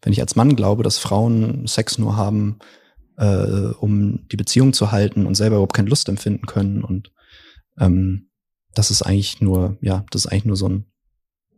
Wenn 0.00 0.12
ich 0.12 0.20
als 0.20 0.36
Mann 0.36 0.56
glaube, 0.56 0.84
dass 0.84 0.98
Frauen 0.98 1.66
Sex 1.66 1.98
nur 1.98 2.16
haben, 2.16 2.60
äh, 3.16 3.72
um 3.80 4.28
die 4.28 4.36
Beziehung 4.36 4.72
zu 4.72 4.92
halten 4.92 5.26
und 5.26 5.34
selber 5.34 5.56
überhaupt 5.56 5.74
keine 5.74 5.88
Lust 5.88 6.08
empfinden 6.08 6.46
können 6.46 6.84
und 6.84 7.12
ähm, 7.78 8.27
dass 8.78 8.90
es 8.90 9.02
eigentlich 9.02 9.40
nur, 9.40 9.76
ja, 9.80 10.06
dass 10.12 10.24
es 10.24 10.26
eigentlich 10.28 10.44
nur 10.44 10.56
so 10.56 10.68
ein, 10.68 10.84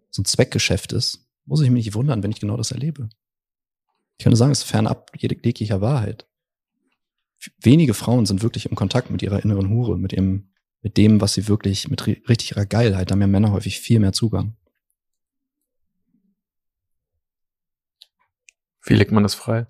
so 0.09 0.23
ein 0.23 0.25
Zweckgeschäft 0.25 0.95
ist, 0.95 1.29
muss 1.45 1.61
ich 1.61 1.69
mich 1.69 1.85
nicht 1.85 1.95
wundern, 1.95 2.23
wenn 2.23 2.31
ich 2.31 2.41
genau 2.41 2.57
das 2.57 2.71
erlebe. 2.71 3.11
Ich 4.17 4.23
könnte 4.23 4.39
sagen, 4.39 4.53
es 4.53 4.61
ist 4.61 4.71
fernab 4.71 5.13
jeglicher 5.19 5.83
Wahrheit. 5.83 6.27
Wenige 7.61 7.93
Frauen 7.93 8.25
sind 8.25 8.43
wirklich 8.43 8.65
im 8.65 8.75
Kontakt 8.75 9.11
mit 9.11 9.21
ihrer 9.21 9.45
inneren 9.45 9.69
Hure, 9.69 9.99
mit 9.99 10.15
ihrem, 10.15 10.49
mit 10.81 10.97
dem, 10.97 11.21
was 11.21 11.35
sie 11.35 11.47
wirklich, 11.47 11.89
mit 11.91 12.07
richtig 12.07 12.53
ihrer 12.53 12.65
Geilheit, 12.65 13.11
da 13.11 13.13
haben 13.13 13.21
ja 13.21 13.27
Männer 13.27 13.53
häufig 13.53 13.81
viel 13.81 14.01
mehr 14.01 14.15
Zugang. 14.15 14.57
Wie 18.83 18.95
legt 18.95 19.13
man 19.13 19.25
das 19.25 19.35
frei? 19.35 19.67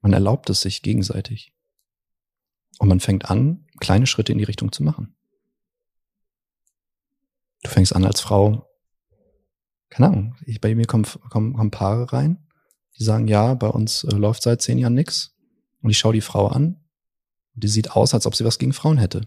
Man 0.00 0.12
erlaubt 0.12 0.48
es 0.48 0.60
sich 0.60 0.82
gegenseitig. 0.82 1.52
Und 2.78 2.86
man 2.86 3.00
fängt 3.00 3.28
an, 3.28 3.66
kleine 3.80 4.06
Schritte 4.06 4.30
in 4.30 4.38
die 4.38 4.44
Richtung 4.44 4.70
zu 4.70 4.84
machen. 4.84 5.17
Du 7.62 7.70
fängst 7.70 7.94
an 7.94 8.04
als 8.04 8.20
Frau, 8.20 8.68
keine 9.90 10.08
Ahnung, 10.08 10.36
ich, 10.44 10.60
bei 10.60 10.74
mir 10.74 10.86
kommen, 10.86 11.06
kommen, 11.30 11.54
kommen 11.54 11.70
Paare 11.70 12.12
rein, 12.12 12.46
die 12.98 13.04
sagen, 13.04 13.28
ja, 13.28 13.54
bei 13.54 13.68
uns 13.68 14.04
äh, 14.04 14.14
läuft 14.14 14.42
seit 14.42 14.62
zehn 14.62 14.78
Jahren 14.78 14.94
nix. 14.94 15.34
Und 15.80 15.90
ich 15.90 15.98
schaue 15.98 16.12
die 16.12 16.20
Frau 16.20 16.48
an 16.48 16.84
und 17.54 17.64
die 17.64 17.68
sieht 17.68 17.92
aus, 17.92 18.14
als 18.14 18.26
ob 18.26 18.34
sie 18.34 18.44
was 18.44 18.58
gegen 18.58 18.72
Frauen 18.72 18.98
hätte. 18.98 19.22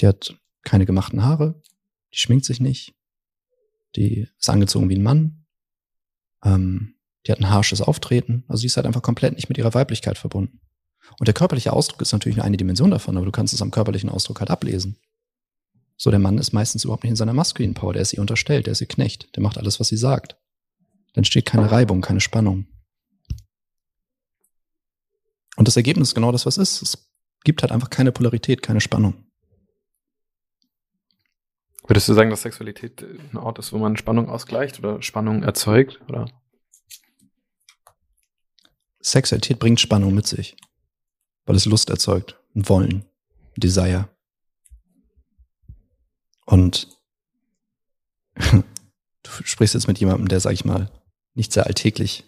Die 0.00 0.06
hat 0.06 0.36
keine 0.62 0.86
gemachten 0.86 1.24
Haare, 1.24 1.60
die 2.12 2.18
schminkt 2.18 2.44
sich 2.44 2.60
nicht, 2.60 2.94
die 3.96 4.28
ist 4.38 4.50
angezogen 4.50 4.88
wie 4.88 4.96
ein 4.96 5.02
Mann, 5.02 5.46
ähm, 6.44 6.94
die 7.26 7.32
hat 7.32 7.40
ein 7.40 7.50
harsches 7.50 7.80
Auftreten, 7.80 8.44
also 8.48 8.60
die 8.60 8.66
ist 8.66 8.76
halt 8.76 8.86
einfach 8.86 9.02
komplett 9.02 9.34
nicht 9.34 9.48
mit 9.48 9.58
ihrer 9.58 9.74
Weiblichkeit 9.74 10.18
verbunden. 10.18 10.60
Und 11.18 11.26
der 11.26 11.34
körperliche 11.34 11.72
Ausdruck 11.72 12.00
ist 12.02 12.12
natürlich 12.12 12.36
nur 12.36 12.44
eine 12.44 12.56
Dimension 12.56 12.90
davon, 12.90 13.16
aber 13.16 13.26
du 13.26 13.32
kannst 13.32 13.52
es 13.52 13.62
am 13.62 13.70
körperlichen 13.70 14.10
Ausdruck 14.10 14.40
halt 14.40 14.50
ablesen. 14.50 14.96
So, 16.02 16.10
der 16.10 16.18
Mann 16.18 16.38
ist 16.38 16.54
meistens 16.54 16.84
überhaupt 16.84 17.04
nicht 17.04 17.10
in 17.10 17.16
seiner 17.16 17.34
maskulinen 17.34 17.74
Power, 17.74 17.92
der 17.92 18.00
ist 18.00 18.14
ihr 18.14 18.22
unterstellt, 18.22 18.64
der 18.64 18.72
ist 18.72 18.80
ihr 18.80 18.88
Knecht, 18.88 19.36
der 19.36 19.42
macht 19.42 19.58
alles, 19.58 19.80
was 19.80 19.88
sie 19.88 19.98
sagt. 19.98 20.38
Dann 21.12 21.24
steht 21.24 21.44
keine 21.44 21.70
Reibung, 21.70 22.00
keine 22.00 22.22
Spannung. 22.22 22.66
Und 25.56 25.68
das 25.68 25.76
Ergebnis 25.76 26.08
ist 26.08 26.14
genau 26.14 26.32
das, 26.32 26.46
was 26.46 26.56
ist. 26.56 26.80
Es 26.80 27.12
gibt 27.44 27.60
halt 27.60 27.70
einfach 27.70 27.90
keine 27.90 28.12
Polarität, 28.12 28.62
keine 28.62 28.80
Spannung. 28.80 29.26
Würdest 31.86 32.08
du 32.08 32.14
sagen, 32.14 32.30
dass 32.30 32.40
Sexualität 32.40 33.02
ein 33.02 33.36
Ort 33.36 33.58
ist, 33.58 33.74
wo 33.74 33.76
man 33.76 33.98
Spannung 33.98 34.30
ausgleicht 34.30 34.78
oder 34.78 35.02
Spannung 35.02 35.42
erzeugt? 35.42 36.00
Oder? 36.08 36.30
Sexualität 39.00 39.58
bringt 39.58 39.80
Spannung 39.80 40.14
mit 40.14 40.26
sich, 40.26 40.56
weil 41.44 41.56
es 41.56 41.66
Lust 41.66 41.90
erzeugt, 41.90 42.40
ein 42.54 42.66
Wollen, 42.70 43.04
Desire. 43.58 44.08
Und 46.50 46.88
du 48.34 49.30
sprichst 49.44 49.74
jetzt 49.74 49.86
mit 49.86 50.00
jemandem, 50.00 50.26
der, 50.26 50.40
sag 50.40 50.52
ich 50.52 50.64
mal, 50.64 50.90
nicht 51.34 51.52
sehr 51.52 51.66
alltäglich. 51.66 52.24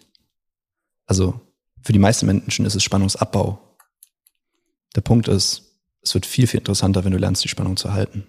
Also 1.05 1.41
für 1.81 1.91
die 1.91 1.99
meisten 1.99 2.25
Menschen 2.25 2.65
ist 2.65 2.75
es 2.75 2.83
Spannungsabbau. 2.83 3.59
Der 4.95 5.01
Punkt 5.01 5.27
ist, 5.27 5.77
es 6.01 6.13
wird 6.13 6.25
viel, 6.25 6.47
viel 6.47 6.59
interessanter, 6.59 7.03
wenn 7.03 7.11
du 7.11 7.17
lernst, 7.17 7.43
die 7.43 7.49
Spannung 7.49 7.75
zu 7.75 7.91
halten. 7.91 8.25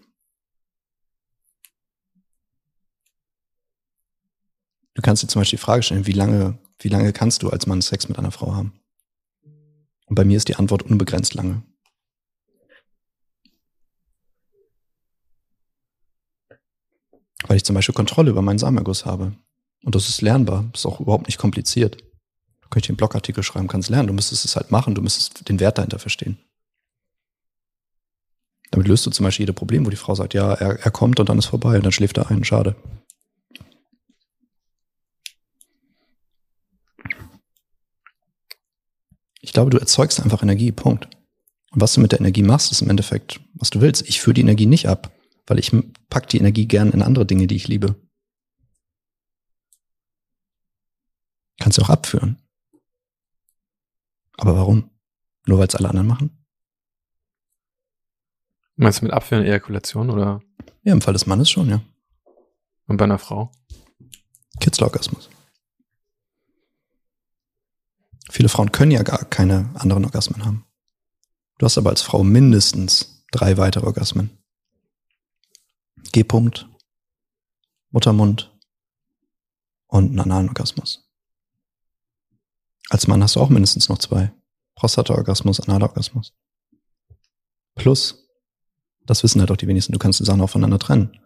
Du 4.95 5.03
kannst 5.03 5.23
dir 5.23 5.29
zum 5.29 5.43
Beispiel 5.43 5.59
die 5.59 5.65
Frage 5.65 5.85
stellen, 5.85 6.07
wie 6.09 6.13
lange, 6.13 6.59
wie 6.81 6.89
lange 6.89 7.13
kannst 7.13 7.45
du 7.45 7.51
als 7.51 7.69
Mann 7.69 7.83
Sex 7.83 8.09
mit 8.09 8.19
einer 8.19 8.33
Frau 8.33 8.53
haben? 8.53 8.73
Und 10.07 10.17
bei 10.17 10.25
mir 10.25 10.37
ist 10.37 10.49
die 10.49 10.57
Antwort 10.57 10.83
unbegrenzt 10.83 11.35
lange. 11.35 11.63
Weil 17.47 17.57
ich 17.57 17.65
zum 17.65 17.75
Beispiel 17.75 17.95
Kontrolle 17.95 18.31
über 18.31 18.43
meinen 18.43 18.59
Samenerguss 18.59 19.05
habe. 19.05 19.33
Und 19.85 19.95
das 19.95 20.09
ist 20.09 20.23
lernbar, 20.23 20.65
ist 20.73 20.87
auch 20.87 21.01
überhaupt 21.01 21.27
nicht 21.27 21.39
kompliziert. 21.39 22.03
Du 22.63 22.69
könntest 22.71 22.91
einen 22.91 22.97
Blogartikel 22.97 23.43
schreiben, 23.43 23.69
kannst 23.69 23.91
lernen, 23.91 24.09
du 24.09 24.15
müsstest 24.15 24.45
es 24.45 24.57
halt 24.57 24.71
machen, 24.71 24.95
du 24.95 25.03
müsstest 25.03 25.49
den 25.49 25.61
Wert 25.61 25.79
dahinter 25.79 25.99
verstehen. 25.99 26.39
Damit 28.71 28.89
löst 28.89 29.07
du 29.07 29.11
zum 29.11 29.25
Beispiel 29.25 29.45
jedes 29.45 29.55
Problem, 29.55 29.87
wo 29.87 29.91
die 29.91 29.97
Frau 29.97 30.15
sagt, 30.15 30.35
ja, 30.35 30.53
er, 30.55 30.81
er 30.81 30.91
kommt 30.91 31.21
und 31.21 31.29
dann 31.29 31.39
ist 31.39 31.47
vorbei 31.47 31.77
und 31.77 31.85
dann 31.85 31.93
schläft 31.93 32.17
er 32.17 32.31
ein, 32.31 32.43
schade. 32.45 32.75
Ich 39.41 39.53
glaube, 39.53 39.71
du 39.71 39.79
erzeugst 39.79 40.21
einfach 40.21 40.43
Energie, 40.43 40.73
Punkt. 40.73 41.07
Und 41.71 41.81
was 41.81 41.93
du 41.93 42.01
mit 42.01 42.13
der 42.13 42.21
Energie 42.21 42.43
machst, 42.43 42.73
ist 42.73 42.81
im 42.83 42.91
Endeffekt, 42.91 43.41
was 43.55 43.71
du 43.71 43.81
willst. 43.81 44.09
Ich 44.09 44.21
führe 44.21 44.35
die 44.35 44.41
Energie 44.41 44.67
nicht 44.67 44.89
ab, 44.89 45.13
weil 45.47 45.59
ich 45.59 45.73
pack 46.09 46.29
die 46.29 46.39
Energie 46.39 46.67
gern 46.67 46.93
in 46.93 47.03
andere 47.03 47.27
Dinge, 47.27 47.47
die 47.47 47.57
ich 47.57 47.69
liebe. 47.69 47.97
Kannst 51.61 51.79
du 51.79 51.83
auch 51.83 51.91
abführen. 51.91 52.43
Aber 54.37 54.57
warum? 54.57 54.91
Nur 55.47 55.59
weil 55.59 55.69
es 55.69 55.75
alle 55.75 55.89
anderen 55.89 56.09
machen? 56.09 56.45
Meinst 58.77 59.01
du 59.01 59.05
mit 59.05 59.13
Abführen 59.13 59.45
Ejakulation 59.45 60.11
oder? 60.11 60.43
Ja, 60.83 60.93
im 60.93 61.01
Fall 61.01 61.13
des 61.13 61.27
Mannes 61.27 61.49
schon, 61.49 61.69
ja. 61.69 61.81
Und 62.87 62.97
bei 62.97 63.05
einer 63.05 63.19
Frau? 63.19 63.53
Kitzlerorgasmus. 64.61 65.31
Viele 68.31 68.49
Frauen 68.49 68.73
können 68.73 68.91
ja 68.91 69.03
gar 69.03 69.25
keine 69.25 69.71
anderen 69.75 70.05
Orgasmen 70.05 70.45
haben. 70.45 70.67
Du 71.59 71.67
hast 71.67 71.79
aber 71.79 71.91
als 71.91 72.03
Frau 72.03 72.25
mindestens 72.25 73.25
drei 73.31 73.57
weitere 73.57 73.87
Orgasmen. 73.87 74.44
G-Punkt, 76.15 76.69
Muttermund 77.91 78.57
und 79.89 80.11
einen 80.11 80.21
analen 80.21 80.47
Orgasmus. 80.47 81.11
Als 82.89 83.09
Mann 83.09 83.21
hast 83.21 83.35
du 83.35 83.41
auch 83.41 83.49
mindestens 83.49 83.89
noch 83.89 83.99
zwei. 83.99 84.33
Prostata-Orgasmus, 84.77 85.59
Analorgasmus. 85.59 86.33
Plus, 87.75 88.29
das 89.07 89.25
wissen 89.25 89.41
halt 89.41 89.51
auch 89.51 89.57
die 89.57 89.67
wenigsten, 89.67 89.93
du 89.93 89.99
kannst 89.99 90.21
die 90.21 90.25
Sachen 90.25 90.41
auch 90.41 90.51
voneinander 90.51 90.79
trennen. 90.79 91.19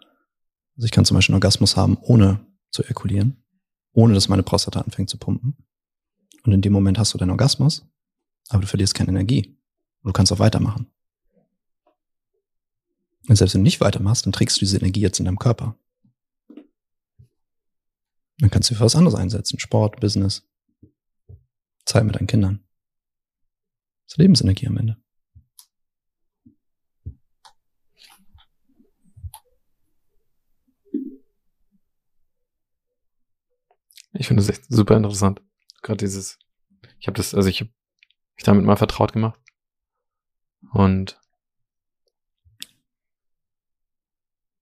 Also 0.76 0.86
ich 0.86 0.90
kann 0.90 1.04
zum 1.04 1.16
Beispiel 1.16 1.34
einen 1.34 1.42
Orgasmus 1.42 1.76
haben, 1.76 1.98
ohne 2.00 2.40
zu 2.70 2.82
ejakulieren, 2.82 3.44
ohne 3.92 4.14
dass 4.14 4.30
meine 4.30 4.42
Prostata 4.42 4.80
anfängt 4.80 5.10
zu 5.10 5.18
pumpen. 5.18 5.66
Und 6.44 6.52
in 6.52 6.62
dem 6.62 6.72
Moment 6.72 6.98
hast 6.98 7.12
du 7.12 7.18
deinen 7.18 7.30
Orgasmus, 7.30 7.86
aber 8.48 8.62
du 8.62 8.66
verlierst 8.66 8.94
keine 8.94 9.10
Energie. 9.10 9.60
Und 10.02 10.08
du 10.08 10.12
kannst 10.12 10.32
auch 10.32 10.38
weitermachen. 10.38 10.90
Und 13.28 13.36
selbst 13.36 13.54
wenn 13.54 13.60
du 13.60 13.64
nicht 13.64 13.80
weitermachst, 13.80 14.24
dann 14.24 14.32
trägst 14.32 14.56
du 14.56 14.60
diese 14.60 14.78
Energie 14.78 15.02
jetzt 15.02 15.18
in 15.18 15.26
deinem 15.26 15.38
Körper. 15.38 15.78
Dann 18.38 18.50
kannst 18.50 18.70
du 18.70 18.74
für 18.74 18.84
was 18.84 18.96
anderes 18.96 19.14
einsetzen. 19.14 19.58
Sport, 19.58 20.00
Business, 20.00 20.48
Zeit 21.84 22.04
mit 22.04 22.16
deinen 22.16 22.26
Kindern. 22.26 22.64
Das 24.06 24.14
ist 24.14 24.18
Lebensenergie 24.18 24.66
am 24.66 24.78
Ende. 24.78 24.96
Ich 34.14 34.26
finde 34.26 34.42
das 34.42 34.48
echt 34.48 34.64
super 34.68 34.96
interessant. 34.96 35.42
Gerade 35.82 35.98
dieses, 35.98 36.38
ich 36.98 37.06
habe 37.06 37.16
das, 37.16 37.34
also 37.34 37.48
ich 37.48 37.60
habe 37.60 37.70
mich 38.36 38.44
damit 38.44 38.64
mal 38.64 38.76
vertraut 38.76 39.12
gemacht. 39.12 39.38
Und 40.72 41.20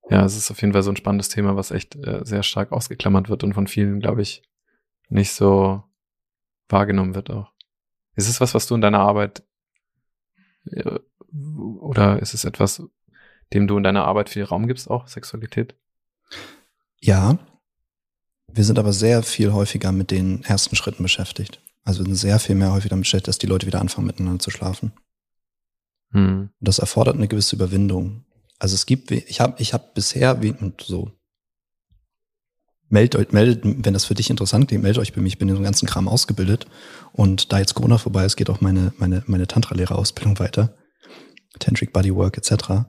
ja, 0.08 0.24
es 0.24 0.36
ist 0.36 0.50
auf 0.50 0.60
jeden 0.60 0.72
Fall 0.72 0.82
so 0.82 0.90
ein 0.90 0.96
spannendes 0.96 1.28
Thema, 1.28 1.56
was 1.56 1.70
echt 1.70 1.96
äh, 1.96 2.20
sehr 2.24 2.42
stark 2.42 2.72
ausgeklammert 2.72 3.28
wird 3.28 3.44
und 3.44 3.54
von 3.54 3.66
vielen, 3.66 4.00
glaube 4.00 4.22
ich, 4.22 4.42
nicht 5.08 5.32
so 5.32 5.82
wahrgenommen 6.68 7.14
wird 7.14 7.30
auch. 7.30 7.52
Ist 8.14 8.28
es 8.28 8.40
was, 8.40 8.54
was 8.54 8.66
du 8.66 8.74
in 8.74 8.80
deiner 8.80 9.00
Arbeit 9.00 9.42
äh, 10.70 10.98
oder 11.80 12.20
ist 12.20 12.34
es 12.34 12.44
etwas, 12.44 12.82
dem 13.52 13.66
du 13.66 13.76
in 13.76 13.82
deiner 13.82 14.04
Arbeit 14.04 14.30
viel 14.30 14.44
Raum 14.44 14.66
gibst, 14.66 14.90
auch 14.90 15.06
Sexualität? 15.06 15.74
Ja, 17.00 17.38
wir 18.48 18.64
sind 18.64 18.78
aber 18.78 18.92
sehr 18.92 19.22
viel 19.22 19.52
häufiger 19.52 19.92
mit 19.92 20.10
den 20.10 20.42
ersten 20.44 20.76
Schritten 20.76 21.02
beschäftigt. 21.02 21.60
Also 21.84 22.00
wir 22.00 22.06
sind 22.06 22.16
sehr 22.16 22.38
viel 22.38 22.54
mehr 22.54 22.72
häufiger 22.72 22.96
beschäftigt, 22.96 23.28
dass 23.28 23.38
die 23.38 23.46
Leute 23.46 23.66
wieder 23.66 23.80
anfangen 23.80 24.06
miteinander 24.06 24.40
zu 24.40 24.50
schlafen. 24.50 24.92
Hm. 26.12 26.50
Das 26.60 26.78
erfordert 26.78 27.16
eine 27.16 27.28
gewisse 27.28 27.56
Überwindung. 27.56 28.24
Also 28.58 28.74
es 28.74 28.86
gibt, 28.86 29.10
ich 29.10 29.40
habe 29.40 29.54
ich 29.58 29.72
hab 29.74 29.94
bisher, 29.94 30.42
wie, 30.42 30.52
und 30.52 30.80
so, 30.80 31.10
meldet 32.88 33.16
euch, 33.16 33.32
meldet, 33.32 33.64
wenn 33.64 33.92
das 33.92 34.04
für 34.04 34.14
dich 34.14 34.30
interessant 34.30 34.68
klingt, 34.68 34.82
meldet 34.82 35.00
euch 35.00 35.12
bei 35.12 35.20
mir, 35.20 35.28
ich 35.28 35.38
bin 35.38 35.48
in 35.48 35.56
dem 35.56 35.64
ganzen 35.64 35.86
Kram 35.86 36.08
ausgebildet 36.08 36.66
und 37.12 37.52
da 37.52 37.58
jetzt 37.58 37.74
Corona 37.74 37.98
vorbei 37.98 38.24
ist, 38.24 38.36
geht 38.36 38.50
auch 38.50 38.60
meine, 38.60 38.92
meine, 38.98 39.22
meine 39.26 39.46
Tantra-Lehrerausbildung 39.46 40.38
weiter. 40.38 40.76
Tantric 41.58 41.92
Bodywork 41.92 42.36
etc. 42.36 42.86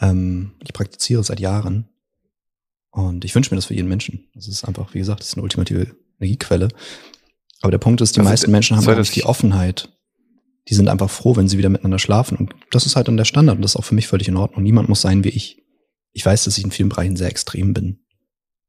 Ähm, 0.00 0.52
ich 0.62 0.72
praktiziere 0.72 1.24
seit 1.24 1.40
Jahren 1.40 1.88
und 2.90 3.24
ich 3.24 3.34
wünsche 3.34 3.50
mir 3.52 3.56
das 3.56 3.66
für 3.66 3.74
jeden 3.74 3.88
Menschen. 3.88 4.28
Das 4.34 4.48
ist 4.48 4.64
einfach, 4.64 4.94
wie 4.94 4.98
gesagt, 4.98 5.20
das 5.20 5.28
ist 5.28 5.34
eine 5.34 5.42
ultimative 5.42 5.94
Energiequelle. 6.18 6.68
Aber 7.62 7.70
der 7.70 7.78
Punkt 7.78 8.00
ist, 8.00 8.16
die 8.16 8.20
also, 8.20 8.30
meisten 8.30 8.50
Menschen 8.50 8.76
haben 8.76 8.98
nicht 8.98 9.16
die 9.16 9.24
Offenheit. 9.24 9.90
Die 10.68 10.74
sind 10.74 10.88
einfach 10.88 11.10
froh, 11.10 11.36
wenn 11.36 11.48
sie 11.48 11.58
wieder 11.58 11.68
miteinander 11.68 11.98
schlafen. 11.98 12.36
Und 12.36 12.54
das 12.70 12.86
ist 12.86 12.96
halt 12.96 13.08
dann 13.08 13.16
der 13.16 13.24
Standard. 13.24 13.56
Und 13.56 13.62
das 13.62 13.72
ist 13.72 13.76
auch 13.76 13.84
für 13.84 13.94
mich 13.94 14.06
völlig 14.06 14.28
in 14.28 14.36
Ordnung. 14.36 14.62
Niemand 14.62 14.88
muss 14.88 15.00
sein 15.00 15.24
wie 15.24 15.30
ich. 15.30 15.62
Ich 16.12 16.24
weiß, 16.24 16.44
dass 16.44 16.58
ich 16.58 16.64
in 16.64 16.70
vielen 16.70 16.88
Bereichen 16.88 17.16
sehr 17.16 17.30
extrem 17.30 17.72
bin. 17.72 18.00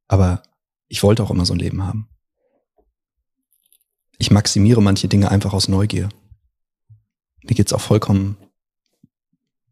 Aber 0.07 0.43
ich 0.87 1.03
wollte 1.03 1.23
auch 1.23 1.31
immer 1.31 1.45
so 1.45 1.53
ein 1.53 1.59
Leben 1.59 1.83
haben. 1.83 2.07
Ich 4.17 4.29
maximiere 4.29 4.81
manche 4.81 5.07
Dinge 5.07 5.31
einfach 5.31 5.53
aus 5.53 5.67
Neugier. 5.67 6.09
Mir 7.43 7.55
geht's 7.55 7.73
auch 7.73 7.81
vollkommen, 7.81 8.37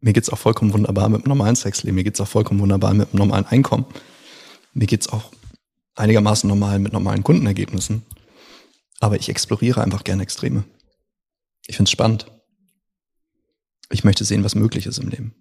mir 0.00 0.12
geht's 0.12 0.30
auch 0.30 0.38
vollkommen 0.38 0.72
wunderbar 0.72 1.08
mit 1.08 1.20
einem 1.20 1.28
normalen 1.28 1.56
Sexleben. 1.56 1.94
Mir 1.94 2.04
geht's 2.04 2.20
auch 2.20 2.26
vollkommen 2.26 2.60
wunderbar 2.60 2.94
mit 2.94 3.10
einem 3.10 3.18
normalen 3.18 3.46
Einkommen. 3.46 3.84
Mir 4.72 4.86
geht's 4.86 5.08
auch 5.08 5.30
einigermaßen 5.94 6.48
normal 6.48 6.78
mit 6.78 6.92
normalen 6.92 7.22
Kundenergebnissen. 7.22 8.02
Aber 8.98 9.16
ich 9.16 9.28
exploriere 9.28 9.82
einfach 9.82 10.04
gerne 10.04 10.22
Extreme. 10.22 10.64
Ich 11.66 11.76
find's 11.76 11.90
spannend. 11.90 12.26
Ich 13.90 14.04
möchte 14.04 14.24
sehen, 14.24 14.44
was 14.44 14.54
möglich 14.54 14.86
ist 14.86 14.98
im 14.98 15.08
Leben. 15.08 15.34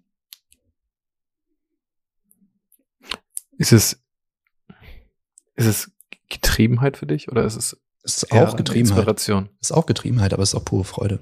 Ist 3.58 3.74
es, 3.74 4.02
ist 5.56 5.66
es 5.66 5.92
Getriebenheit 6.30 6.98
für 6.98 7.06
dich 7.06 7.30
oder 7.30 7.44
ist 7.44 7.56
es, 7.56 7.78
es 8.04 8.24
ist 8.24 8.32
auch 8.32 8.56
Getriebenheit. 8.56 8.98
Inspiration? 8.98 9.50
Es 9.60 9.70
ist 9.70 9.76
auch 9.76 9.86
Getriebenheit, 9.86 10.34
aber 10.34 10.44
es 10.44 10.50
ist 10.50 10.56
auch 10.56 10.66
pure 10.66 10.86
Freude. 10.86 11.20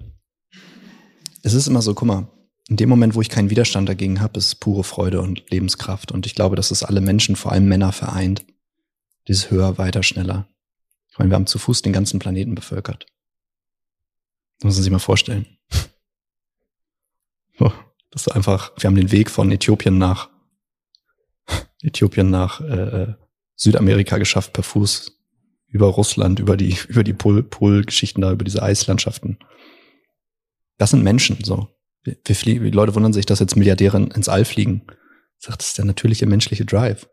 Es 1.44 1.54
ist 1.54 1.68
immer 1.68 1.82
so, 1.82 1.94
guck 1.94 2.08
mal, 2.08 2.28
in 2.70 2.76
dem 2.76 2.90
Moment, 2.90 3.16
wo 3.16 3.22
ich 3.22 3.30
keinen 3.30 3.50
Widerstand 3.50 3.88
dagegen 3.88 4.20
habe, 4.20 4.38
ist 4.38 4.48
es 4.48 4.56
pure 4.56 4.84
Freude 4.84 5.22
und 5.22 5.50
Lebenskraft. 5.50 6.12
Und 6.12 6.26
ich 6.26 6.36
glaube, 6.36 6.56
dass 6.56 6.72
es 6.72 6.84
alle 6.84 7.02
Menschen, 7.02 7.36
vor 7.36 7.52
allem 7.52 7.68
Männer, 7.68 7.94
vereint. 7.94 8.46
Dieses 9.28 9.50
höher, 9.50 9.78
weiter, 9.78 10.04
schneller. 10.04 10.48
Ich 11.10 11.18
meine, 11.18 11.32
wir 11.32 11.36
haben 11.36 11.48
zu 11.48 11.60
Fuß 11.60 11.82
den 11.82 11.94
ganzen 11.94 12.20
Planeten 12.20 12.56
bevölkert. 12.56 13.06
Das 14.60 14.66
muss 14.66 14.76
man 14.76 14.84
sich 14.84 14.92
mal 14.92 15.00
vorstellen. 15.00 15.46
Das 18.10 18.26
ist 18.26 18.34
einfach, 18.34 18.72
wir 18.80 18.88
haben 18.88 18.96
den 18.96 19.12
Weg 19.12 19.30
von 19.30 19.52
Äthiopien 19.52 19.98
nach 19.98 20.30
Äthiopien 21.82 22.30
nach 22.30 22.62
äh, 22.62 23.04
äh, 23.04 23.14
Südamerika 23.56 24.18
geschafft 24.18 24.54
per 24.54 24.64
Fuß 24.64 25.20
über 25.68 25.88
Russland, 25.88 26.40
über 26.40 26.58
die 26.58 26.78
über 26.88 27.04
die 27.04 27.14
Polgeschichten 27.14 28.22
da, 28.22 28.32
über 28.32 28.46
diese 28.46 28.64
Eislandschaften. 28.64 29.38
Das 30.78 30.92
sind 30.92 31.04
Menschen 31.04 31.44
so. 31.44 31.70
Wir 32.04 32.36
fliegen, 32.36 32.64
die 32.64 32.72
Leute 32.72 32.96
wundern 32.96 33.12
sich, 33.12 33.26
dass 33.26 33.40
jetzt 33.40 33.58
Milliardäre 33.58 33.98
ins 33.98 34.30
All 34.30 34.46
fliegen. 34.46 34.84
Ich 35.40 35.46
sag, 35.46 35.58
das 35.58 35.70
ist 35.70 35.78
der 35.78 35.86
natürliche 35.86 36.26
menschliche 36.26 36.66
Drive. 36.66 37.10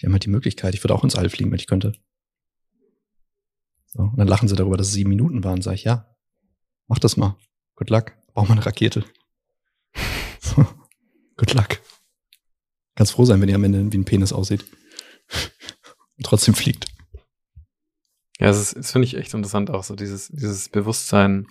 Die 0.00 0.06
haben 0.06 0.12
halt 0.12 0.24
die 0.24 0.30
Möglichkeit. 0.30 0.74
Ich 0.74 0.82
würde 0.82 0.94
auch 0.94 1.04
ins 1.04 1.14
All 1.14 1.30
fliegen, 1.30 1.52
wenn 1.52 1.60
ich 1.60 1.68
könnte. 1.68 1.92
So, 3.86 4.02
und 4.02 4.18
dann 4.18 4.26
lachen 4.26 4.48
sie 4.48 4.56
darüber, 4.56 4.76
dass 4.76 4.88
es 4.88 4.92
sieben 4.92 5.10
Minuten 5.10 5.44
waren. 5.44 5.62
Sag 5.62 5.74
ich, 5.74 5.84
ja, 5.84 6.13
mach 6.86 6.98
das 6.98 7.16
mal. 7.16 7.36
Good 7.76 7.90
luck. 7.90 8.12
Bau 8.34 8.44
mal 8.44 8.52
eine 8.52 8.66
Rakete. 8.66 9.04
Good 11.36 11.54
luck. 11.54 11.80
Ganz 12.94 13.10
froh 13.10 13.24
sein, 13.24 13.40
wenn 13.40 13.48
ihr 13.48 13.54
am 13.56 13.64
Ende 13.64 13.92
wie 13.92 13.98
ein 13.98 14.04
Penis 14.04 14.32
aussieht. 14.32 14.64
und 16.16 16.24
trotzdem 16.24 16.54
fliegt. 16.54 16.86
Ja, 18.38 18.48
das, 18.48 18.60
ist, 18.60 18.76
das 18.76 18.92
finde 18.92 19.06
ich 19.06 19.16
echt 19.16 19.34
interessant 19.34 19.70
auch, 19.70 19.84
so 19.84 19.94
dieses, 19.94 20.28
dieses 20.28 20.68
Bewusstsein. 20.68 21.46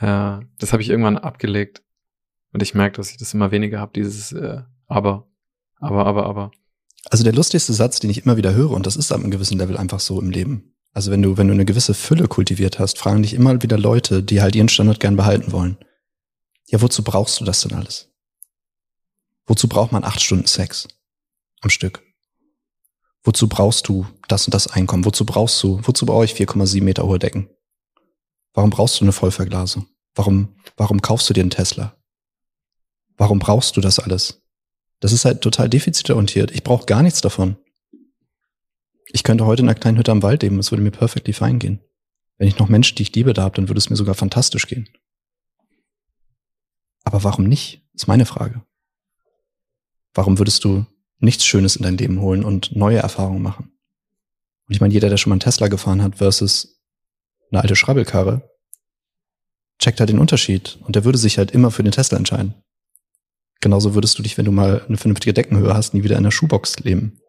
Ja, 0.00 0.40
das 0.58 0.72
habe 0.72 0.82
ich 0.82 0.90
irgendwann 0.90 1.18
abgelegt. 1.18 1.82
Und 2.52 2.62
ich 2.62 2.74
merke, 2.74 2.96
dass 2.96 3.10
ich 3.10 3.16
das 3.16 3.34
immer 3.34 3.50
weniger 3.50 3.80
habe, 3.80 3.92
dieses 3.94 4.32
äh, 4.32 4.62
aber, 4.86 5.28
aber, 5.78 6.06
aber, 6.06 6.26
aber. 6.26 6.50
Also 7.10 7.24
der 7.24 7.32
lustigste 7.32 7.72
Satz, 7.72 8.00
den 8.00 8.10
ich 8.10 8.24
immer 8.24 8.36
wieder 8.36 8.54
höre, 8.54 8.70
und 8.70 8.86
das 8.86 8.96
ist 8.96 9.12
ab 9.12 9.20
einem 9.20 9.30
gewissen 9.30 9.58
Level 9.58 9.76
einfach 9.76 10.00
so 10.00 10.20
im 10.20 10.30
Leben. 10.30 10.75
Also 10.96 11.10
wenn 11.10 11.20
du, 11.20 11.36
wenn 11.36 11.46
du 11.46 11.52
eine 11.52 11.66
gewisse 11.66 11.92
Fülle 11.92 12.26
kultiviert 12.26 12.78
hast, 12.78 12.96
fragen 12.96 13.20
dich 13.20 13.34
immer 13.34 13.60
wieder 13.60 13.76
Leute, 13.76 14.22
die 14.22 14.40
halt 14.40 14.56
ihren 14.56 14.70
Standard 14.70 14.98
gern 14.98 15.14
behalten 15.14 15.52
wollen. 15.52 15.76
Ja, 16.68 16.80
wozu 16.80 17.04
brauchst 17.04 17.38
du 17.38 17.44
das 17.44 17.60
denn 17.60 17.74
alles? 17.74 18.08
Wozu 19.44 19.68
braucht 19.68 19.92
man 19.92 20.04
acht 20.04 20.22
Stunden 20.22 20.46
Sex 20.46 20.88
am 21.60 21.68
Stück? 21.68 22.02
Wozu 23.24 23.46
brauchst 23.46 23.86
du 23.88 24.06
das 24.26 24.46
und 24.46 24.54
das 24.54 24.68
Einkommen? 24.68 25.04
Wozu 25.04 25.26
brauchst 25.26 25.62
du, 25.62 25.80
wozu 25.82 26.06
brauche 26.06 26.24
ich 26.24 26.32
4,7 26.32 26.82
Meter 26.82 27.04
hohe 27.04 27.18
Decken? 27.18 27.50
Warum 28.54 28.70
brauchst 28.70 28.98
du 28.98 29.04
eine 29.04 29.12
Vollverglasung? 29.12 29.86
Warum, 30.14 30.56
warum 30.78 31.02
kaufst 31.02 31.28
du 31.28 31.34
dir 31.34 31.42
einen 31.42 31.50
Tesla? 31.50 31.94
Warum 33.18 33.38
brauchst 33.38 33.76
du 33.76 33.82
das 33.82 33.98
alles? 33.98 34.40
Das 35.00 35.12
ist 35.12 35.26
halt 35.26 35.42
total 35.42 35.68
defizitorientiert. 35.68 36.52
Ich 36.52 36.62
brauche 36.62 36.86
gar 36.86 37.02
nichts 37.02 37.20
davon. 37.20 37.58
Ich 39.06 39.22
könnte 39.22 39.46
heute 39.46 39.62
in 39.62 39.68
einer 39.68 39.78
kleinen 39.78 39.98
Hütte 39.98 40.12
am 40.12 40.22
Wald 40.22 40.42
leben, 40.42 40.58
es 40.58 40.70
würde 40.70 40.82
mir 40.82 40.90
perfectly 40.90 41.32
fein 41.32 41.58
gehen. 41.58 41.80
Wenn 42.38 42.48
ich 42.48 42.58
noch 42.58 42.68
Menschen, 42.68 42.96
die 42.96 43.02
ich 43.02 43.14
liebe, 43.14 43.32
da 43.32 43.42
habe, 43.42 43.56
dann 43.56 43.68
würde 43.68 43.78
es 43.78 43.88
mir 43.88 43.96
sogar 43.96 44.14
fantastisch 44.14 44.66
gehen. 44.66 44.88
Aber 47.04 47.22
warum 47.24 47.44
nicht? 47.44 47.82
Ist 47.94 48.08
meine 48.08 48.26
Frage. 48.26 48.62
Warum 50.12 50.38
würdest 50.38 50.64
du 50.64 50.86
nichts 51.18 51.46
Schönes 51.46 51.76
in 51.76 51.82
dein 51.82 51.96
Leben 51.96 52.20
holen 52.20 52.44
und 52.44 52.74
neue 52.74 52.98
Erfahrungen 52.98 53.42
machen? 53.42 53.72
Und 54.66 54.74
ich 54.74 54.80
meine, 54.80 54.92
jeder, 54.92 55.08
der 55.08 55.16
schon 55.16 55.30
mal 55.30 55.34
einen 55.34 55.40
Tesla 55.40 55.68
gefahren 55.68 56.02
hat 56.02 56.16
versus 56.16 56.82
eine 57.50 57.62
alte 57.62 57.76
Schrabbelkarre, 57.76 58.50
checkt 59.78 60.00
halt 60.00 60.10
den 60.10 60.18
Unterschied 60.18 60.78
und 60.82 60.96
der 60.96 61.04
würde 61.04 61.18
sich 61.18 61.38
halt 61.38 61.52
immer 61.52 61.70
für 61.70 61.82
den 61.82 61.92
Tesla 61.92 62.18
entscheiden. 62.18 62.54
Genauso 63.60 63.94
würdest 63.94 64.18
du 64.18 64.22
dich, 64.22 64.36
wenn 64.36 64.44
du 64.44 64.52
mal 64.52 64.84
eine 64.86 64.96
vernünftige 64.96 65.32
Deckenhöhe 65.32 65.74
hast, 65.74 65.94
nie 65.94 66.02
wieder 66.02 66.16
in 66.16 66.24
einer 66.24 66.32
Schuhbox 66.32 66.80
leben. 66.80 67.20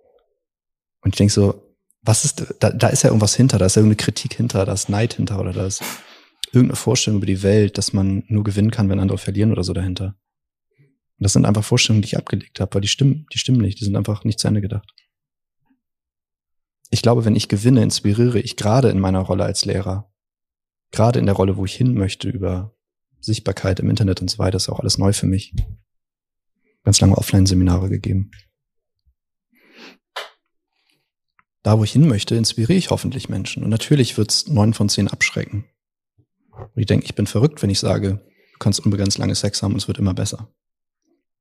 Und 1.01 1.13
ich 1.13 1.17
denke 1.17 1.34
so, 1.34 1.67
was 2.08 2.26
ist, 2.26 2.56
da, 2.60 2.72
da 2.72 2.88
ist 2.88 3.04
ja 3.04 3.10
irgendwas 3.10 3.36
hinter, 3.36 3.58
da 3.58 3.66
ist 3.66 3.76
ja 3.76 3.82
irgendeine 3.82 4.04
Kritik 4.04 4.34
hinter, 4.34 4.66
da 4.66 4.74
ist 4.74 4.90
Neid 4.90 5.16
hinter 5.16 5.40
oder 5.40 5.52
da 5.52 5.66
ist 5.66 5.84
irgendeine 6.52 6.78
Vorstellung 6.78 7.18
über 7.18 7.26
die 7.26 7.44
Welt, 7.44 7.78
dass 7.78 7.94
man 7.94 8.24
nur 8.28 8.44
gewinnen 8.44 8.72
kann, 8.72 8.90
wenn 8.90 9.00
andere 9.00 9.18
verlieren 9.18 9.52
oder 9.52 9.64
so 9.64 9.74
dahinter. 9.74 10.16
Und 10.78 11.24
das 11.24 11.34
sind 11.34 11.46
einfach 11.46 11.64
Vorstellungen, 11.64 12.02
die 12.02 12.08
ich 12.08 12.18
abgelegt 12.18 12.60
habe, 12.60 12.74
weil 12.76 12.82
die 12.82 12.88
stimmen, 12.88 13.26
die 13.34 13.38
stimmen 13.38 13.60
nicht, 13.60 13.80
die 13.80 13.86
sind 13.86 13.96
einfach 13.96 14.24
nicht 14.24 14.40
zu 14.40 14.48
Ende 14.48 14.62
gedacht. 14.62 14.90
Ich 16.90 17.02
glaube, 17.02 17.26
wenn 17.26 17.36
ich 17.36 17.50
gewinne, 17.50 17.84
inspiriere 17.84 18.40
ich 18.40 18.56
gerade 18.56 18.90
in 18.90 19.00
meiner 19.00 19.20
Rolle 19.20 19.44
als 19.44 19.66
Lehrer, 19.66 20.10
gerade 20.92 21.20
in 21.20 21.26
der 21.26 21.36
Rolle, 21.36 21.58
wo 21.58 21.66
ich 21.66 21.76
hin 21.76 21.96
möchte 21.96 22.30
über 22.30 22.74
Sichtbarkeit 23.20 23.82
im 23.82 23.90
Internet 23.90 24.22
und 24.22 24.30
so 24.30 24.38
weiter, 24.38 24.56
ist 24.58 24.70
auch 24.70 24.80
alles 24.80 24.98
neu 24.98 25.12
für 25.12 25.28
mich. 25.28 25.54
Ganz 26.84 27.02
lange 27.02 27.18
Offline-Seminare 27.18 27.90
gegeben. 27.90 28.32
Da, 31.68 31.78
wo 31.78 31.84
ich 31.84 31.92
hin 31.92 32.08
möchte, 32.08 32.34
inspiriere 32.34 32.78
ich 32.78 32.92
hoffentlich 32.92 33.28
Menschen. 33.28 33.62
Und 33.62 33.70
natürlich 33.70 34.18
wird's 34.18 34.48
neun 34.48 34.74
von 34.74 34.88
zehn 34.88 35.10
abschrecken. 35.10 35.66
Und 36.54 36.78
ich 36.78 36.86
denke, 36.86 37.06
ich 37.06 37.14
bin 37.14 37.28
verrückt, 37.28 37.62
wenn 37.62 37.70
ich 37.70 37.80
sage, 37.80 38.26
du 38.54 38.58
kannst 38.58 38.80
unbegrenzt 38.86 39.18
lange 39.18 39.36
Sex 39.36 39.62
haben 39.62 39.74
und 39.74 39.80
es 39.80 39.90
wird 39.90 39.98
immer 39.98 40.14
besser. 40.14 40.50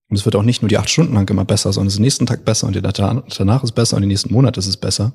Und 0.09 0.17
es 0.17 0.25
wird 0.25 0.35
auch 0.35 0.43
nicht 0.43 0.63
nur 0.63 0.69
die 0.69 0.79
acht 0.79 0.91
Stunden 0.91 1.15
lang 1.15 1.31
immer 1.31 1.45
besser, 1.45 1.73
sondern 1.73 1.87
es 1.87 1.93
ist 1.93 1.99
den 1.99 2.03
nächsten 2.03 2.27
Tag 2.27 2.45
besser 2.45 2.67
und 2.67 2.75
danach 2.75 3.63
ist 3.63 3.71
besser 3.77 3.95
und 3.95 4.03
die 4.03 4.09
nächsten 4.09 4.33
Monate 4.33 4.59
ist 4.59 4.67
es 4.67 4.77
besser. 4.77 5.15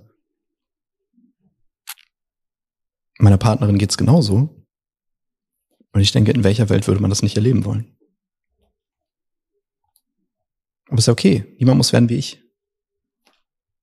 Meiner 3.20 3.36
Partnerin 3.36 3.77
geht's 3.77 3.98
genauso. 3.98 4.65
Und 5.91 6.00
ich 6.00 6.13
denke, 6.13 6.32
in 6.32 6.46
welcher 6.46 6.70
Welt 6.70 6.88
würde 6.88 7.01
man 7.01 7.10
das 7.10 7.22
nicht 7.22 7.36
erleben 7.36 7.65
wollen? 7.65 7.98
Aber 10.88 11.00
ist 11.00 11.08
ja 11.08 11.12
okay. 11.12 11.53
Niemand 11.60 11.75
muss 11.75 11.91
werden 11.91 12.08
wie 12.08 12.15
ich. 12.15 12.41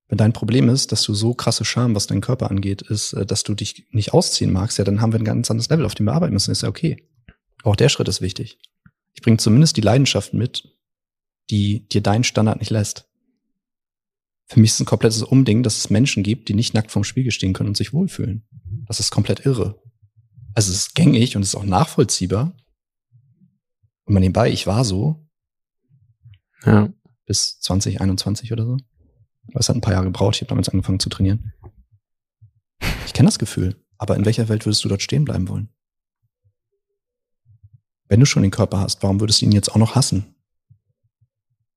Wenn 0.08 0.18
dein 0.18 0.32
Problem 0.32 0.68
ist, 0.70 0.90
dass 0.90 1.02
du 1.02 1.14
so 1.14 1.34
krasse 1.34 1.64
Scham, 1.64 1.94
was 1.94 2.06
deinen 2.06 2.22
Körper 2.22 2.50
angeht, 2.50 2.82
ist, 2.82 3.12
äh, 3.12 3.26
dass 3.26 3.42
du 3.42 3.54
dich 3.54 3.86
nicht 3.90 4.14
ausziehen 4.14 4.52
magst, 4.52 4.78
ja, 4.78 4.84
dann 4.84 5.00
haben 5.00 5.12
wir 5.12 5.20
ein 5.20 5.24
ganz 5.24 5.50
anderes 5.50 5.68
Level, 5.68 5.84
auf 5.84 5.94
dem 5.94 6.06
wir 6.06 6.14
arbeiten 6.14 6.32
müssen. 6.32 6.50
Ist 6.50 6.62
ja 6.62 6.68
okay. 6.68 7.06
Auch 7.62 7.76
der 7.76 7.88
Schritt 7.88 8.08
ist 8.08 8.20
wichtig. 8.20 8.58
Ich 9.14 9.22
bringe 9.22 9.36
zumindest 9.36 9.76
die 9.76 9.82
Leidenschaft 9.82 10.32
mit, 10.32 10.68
die 11.50 11.86
dir 11.88 12.00
deinen 12.00 12.24
Standard 12.24 12.60
nicht 12.60 12.70
lässt. 12.70 13.06
Für 14.46 14.60
mich 14.60 14.70
ist 14.70 14.74
es 14.76 14.80
ein 14.80 14.86
komplettes 14.86 15.22
Umding, 15.22 15.62
dass 15.62 15.76
es 15.76 15.90
Menschen 15.90 16.22
gibt, 16.22 16.48
die 16.48 16.54
nicht 16.54 16.72
nackt 16.72 16.90
vorm 16.90 17.04
Spiegel 17.04 17.32
stehen 17.32 17.52
können 17.52 17.68
und 17.68 17.76
sich 17.76 17.92
wohlfühlen. 17.92 18.46
Das 18.86 19.00
ist 19.00 19.10
komplett 19.10 19.44
irre. 19.44 19.82
Also 20.54 20.72
es 20.72 20.78
ist 20.78 20.94
gängig 20.94 21.36
und 21.36 21.42
es 21.42 21.48
ist 21.48 21.54
auch 21.54 21.64
nachvollziehbar. 21.64 22.56
Und 24.04 24.14
man 24.14 24.22
nebenbei, 24.22 24.50
ich 24.50 24.66
war 24.66 24.84
so. 24.84 25.28
Ja. 26.64 26.92
Bis 27.26 27.60
2021 27.60 28.52
oder 28.52 28.64
so. 28.64 28.78
Es 29.54 29.68
hat 29.68 29.76
ein 29.76 29.80
paar 29.80 29.92
Jahre 29.92 30.06
gebraucht. 30.06 30.36
Ich 30.36 30.42
habe 30.42 30.48
damals 30.48 30.68
angefangen 30.68 31.00
zu 31.00 31.08
trainieren. 31.08 31.52
Ich 33.06 33.12
kenne 33.12 33.28
das 33.28 33.38
Gefühl. 33.38 33.76
Aber 33.98 34.16
in 34.16 34.24
welcher 34.24 34.48
Welt 34.48 34.64
würdest 34.64 34.84
du 34.84 34.88
dort 34.88 35.02
stehen 35.02 35.24
bleiben 35.24 35.48
wollen? 35.48 35.68
Wenn 38.08 38.20
du 38.20 38.26
schon 38.26 38.42
den 38.42 38.52
Körper 38.52 38.80
hast, 38.80 39.02
warum 39.02 39.20
würdest 39.20 39.42
du 39.42 39.46
ihn 39.46 39.52
jetzt 39.52 39.70
auch 39.70 39.76
noch 39.76 39.94
hassen? 39.94 40.34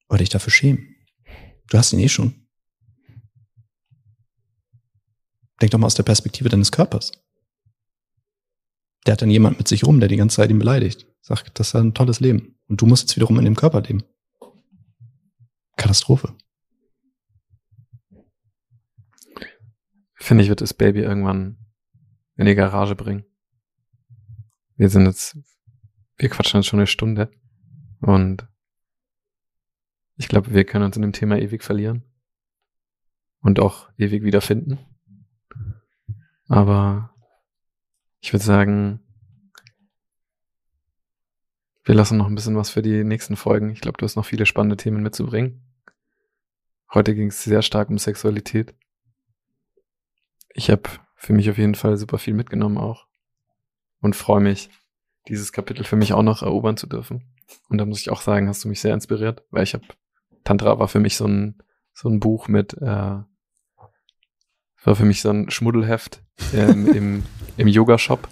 Oder 0.07 0.19
dich 0.19 0.29
dafür 0.29 0.51
schämen? 0.51 0.95
Du 1.67 1.77
hast 1.77 1.93
ihn 1.93 1.99
eh 1.99 2.09
schon. 2.09 2.47
Denk 5.61 5.71
doch 5.71 5.79
mal 5.79 5.87
aus 5.87 5.95
der 5.95 6.03
Perspektive 6.03 6.49
deines 6.49 6.71
Körpers. 6.71 7.11
Der 9.05 9.13
hat 9.13 9.21
dann 9.21 9.31
jemand 9.31 9.57
mit 9.57 9.67
sich 9.67 9.83
rum, 9.83 9.99
der 9.99 10.09
die 10.09 10.17
ganze 10.17 10.37
Zeit 10.37 10.49
ihn 10.49 10.59
beleidigt. 10.59 11.07
Sagt, 11.21 11.59
das 11.59 11.69
ist 11.69 11.75
ein 11.75 11.93
tolles 11.93 12.19
Leben. 12.19 12.59
Und 12.67 12.81
du 12.81 12.85
musst 12.85 13.03
jetzt 13.03 13.15
wiederum 13.15 13.37
in 13.39 13.45
dem 13.45 13.55
Körper 13.55 13.81
leben. 13.81 14.03
Katastrophe. 15.75 16.35
Finde 20.21 20.43
ich, 20.43 20.49
wird 20.49 20.61
das 20.61 20.75
Baby 20.75 20.99
irgendwann 20.99 21.57
in 22.35 22.45
die 22.45 22.53
Garage 22.53 22.95
bringen. 22.95 23.25
Wir 24.75 24.87
sind 24.87 25.07
jetzt, 25.07 25.35
wir 26.17 26.29
quatschen 26.29 26.59
jetzt 26.59 26.67
schon 26.67 26.77
eine 26.77 26.85
Stunde 26.85 27.31
und 28.01 28.47
ich 30.17 30.27
glaube, 30.27 30.53
wir 30.53 30.63
können 30.63 30.85
uns 30.85 30.95
in 30.95 31.01
dem 31.01 31.11
Thema 31.11 31.39
ewig 31.39 31.63
verlieren 31.63 32.03
und 33.41 33.59
auch 33.59 33.89
ewig 33.97 34.21
wiederfinden. 34.21 34.77
Aber 36.47 37.15
ich 38.19 38.31
würde 38.31 38.45
sagen, 38.45 38.99
wir 41.83 41.95
lassen 41.95 42.19
noch 42.19 42.27
ein 42.27 42.35
bisschen 42.35 42.55
was 42.55 42.69
für 42.69 42.83
die 42.83 43.03
nächsten 43.03 43.35
Folgen. 43.35 43.71
Ich 43.71 43.81
glaube, 43.81 43.97
du 43.97 44.05
hast 44.05 44.17
noch 44.17 44.25
viele 44.25 44.45
spannende 44.45 44.77
Themen 44.77 45.01
mitzubringen. 45.01 45.65
Heute 46.93 47.15
ging 47.15 47.29
es 47.29 47.43
sehr 47.43 47.63
stark 47.63 47.89
um 47.89 47.97
Sexualität 47.97 48.75
ich 50.53 50.69
habe 50.69 50.83
für 51.15 51.33
mich 51.33 51.49
auf 51.49 51.57
jeden 51.57 51.75
Fall 51.75 51.97
super 51.97 52.17
viel 52.17 52.33
mitgenommen 52.33 52.77
auch 52.77 53.07
und 54.01 54.15
freue 54.15 54.41
mich, 54.41 54.69
dieses 55.27 55.51
Kapitel 55.51 55.83
für 55.83 55.95
mich 55.95 56.13
auch 56.13 56.23
noch 56.23 56.41
erobern 56.41 56.77
zu 56.77 56.87
dürfen. 56.87 57.33
Und 57.69 57.77
da 57.77 57.85
muss 57.85 57.99
ich 57.99 58.09
auch 58.09 58.21
sagen, 58.21 58.47
hast 58.47 58.63
du 58.63 58.69
mich 58.69 58.81
sehr 58.81 58.93
inspiriert, 58.93 59.43
weil 59.51 59.63
ich 59.63 59.73
habe 59.73 59.83
Tantra 60.43 60.79
war 60.79 60.87
für 60.87 60.99
mich 60.99 61.15
so 61.15 61.27
ein 61.27 61.61
so 61.93 62.09
ein 62.09 62.19
Buch 62.19 62.47
mit 62.47 62.73
äh, 62.81 63.19
war 64.83 64.95
für 64.95 65.05
mich 65.05 65.21
so 65.21 65.29
ein 65.29 65.49
Schmuddelheft 65.49 66.21
ähm, 66.53 66.87
im, 66.93 67.23
im 67.57 67.67
Yoga-Shop. 67.67 68.27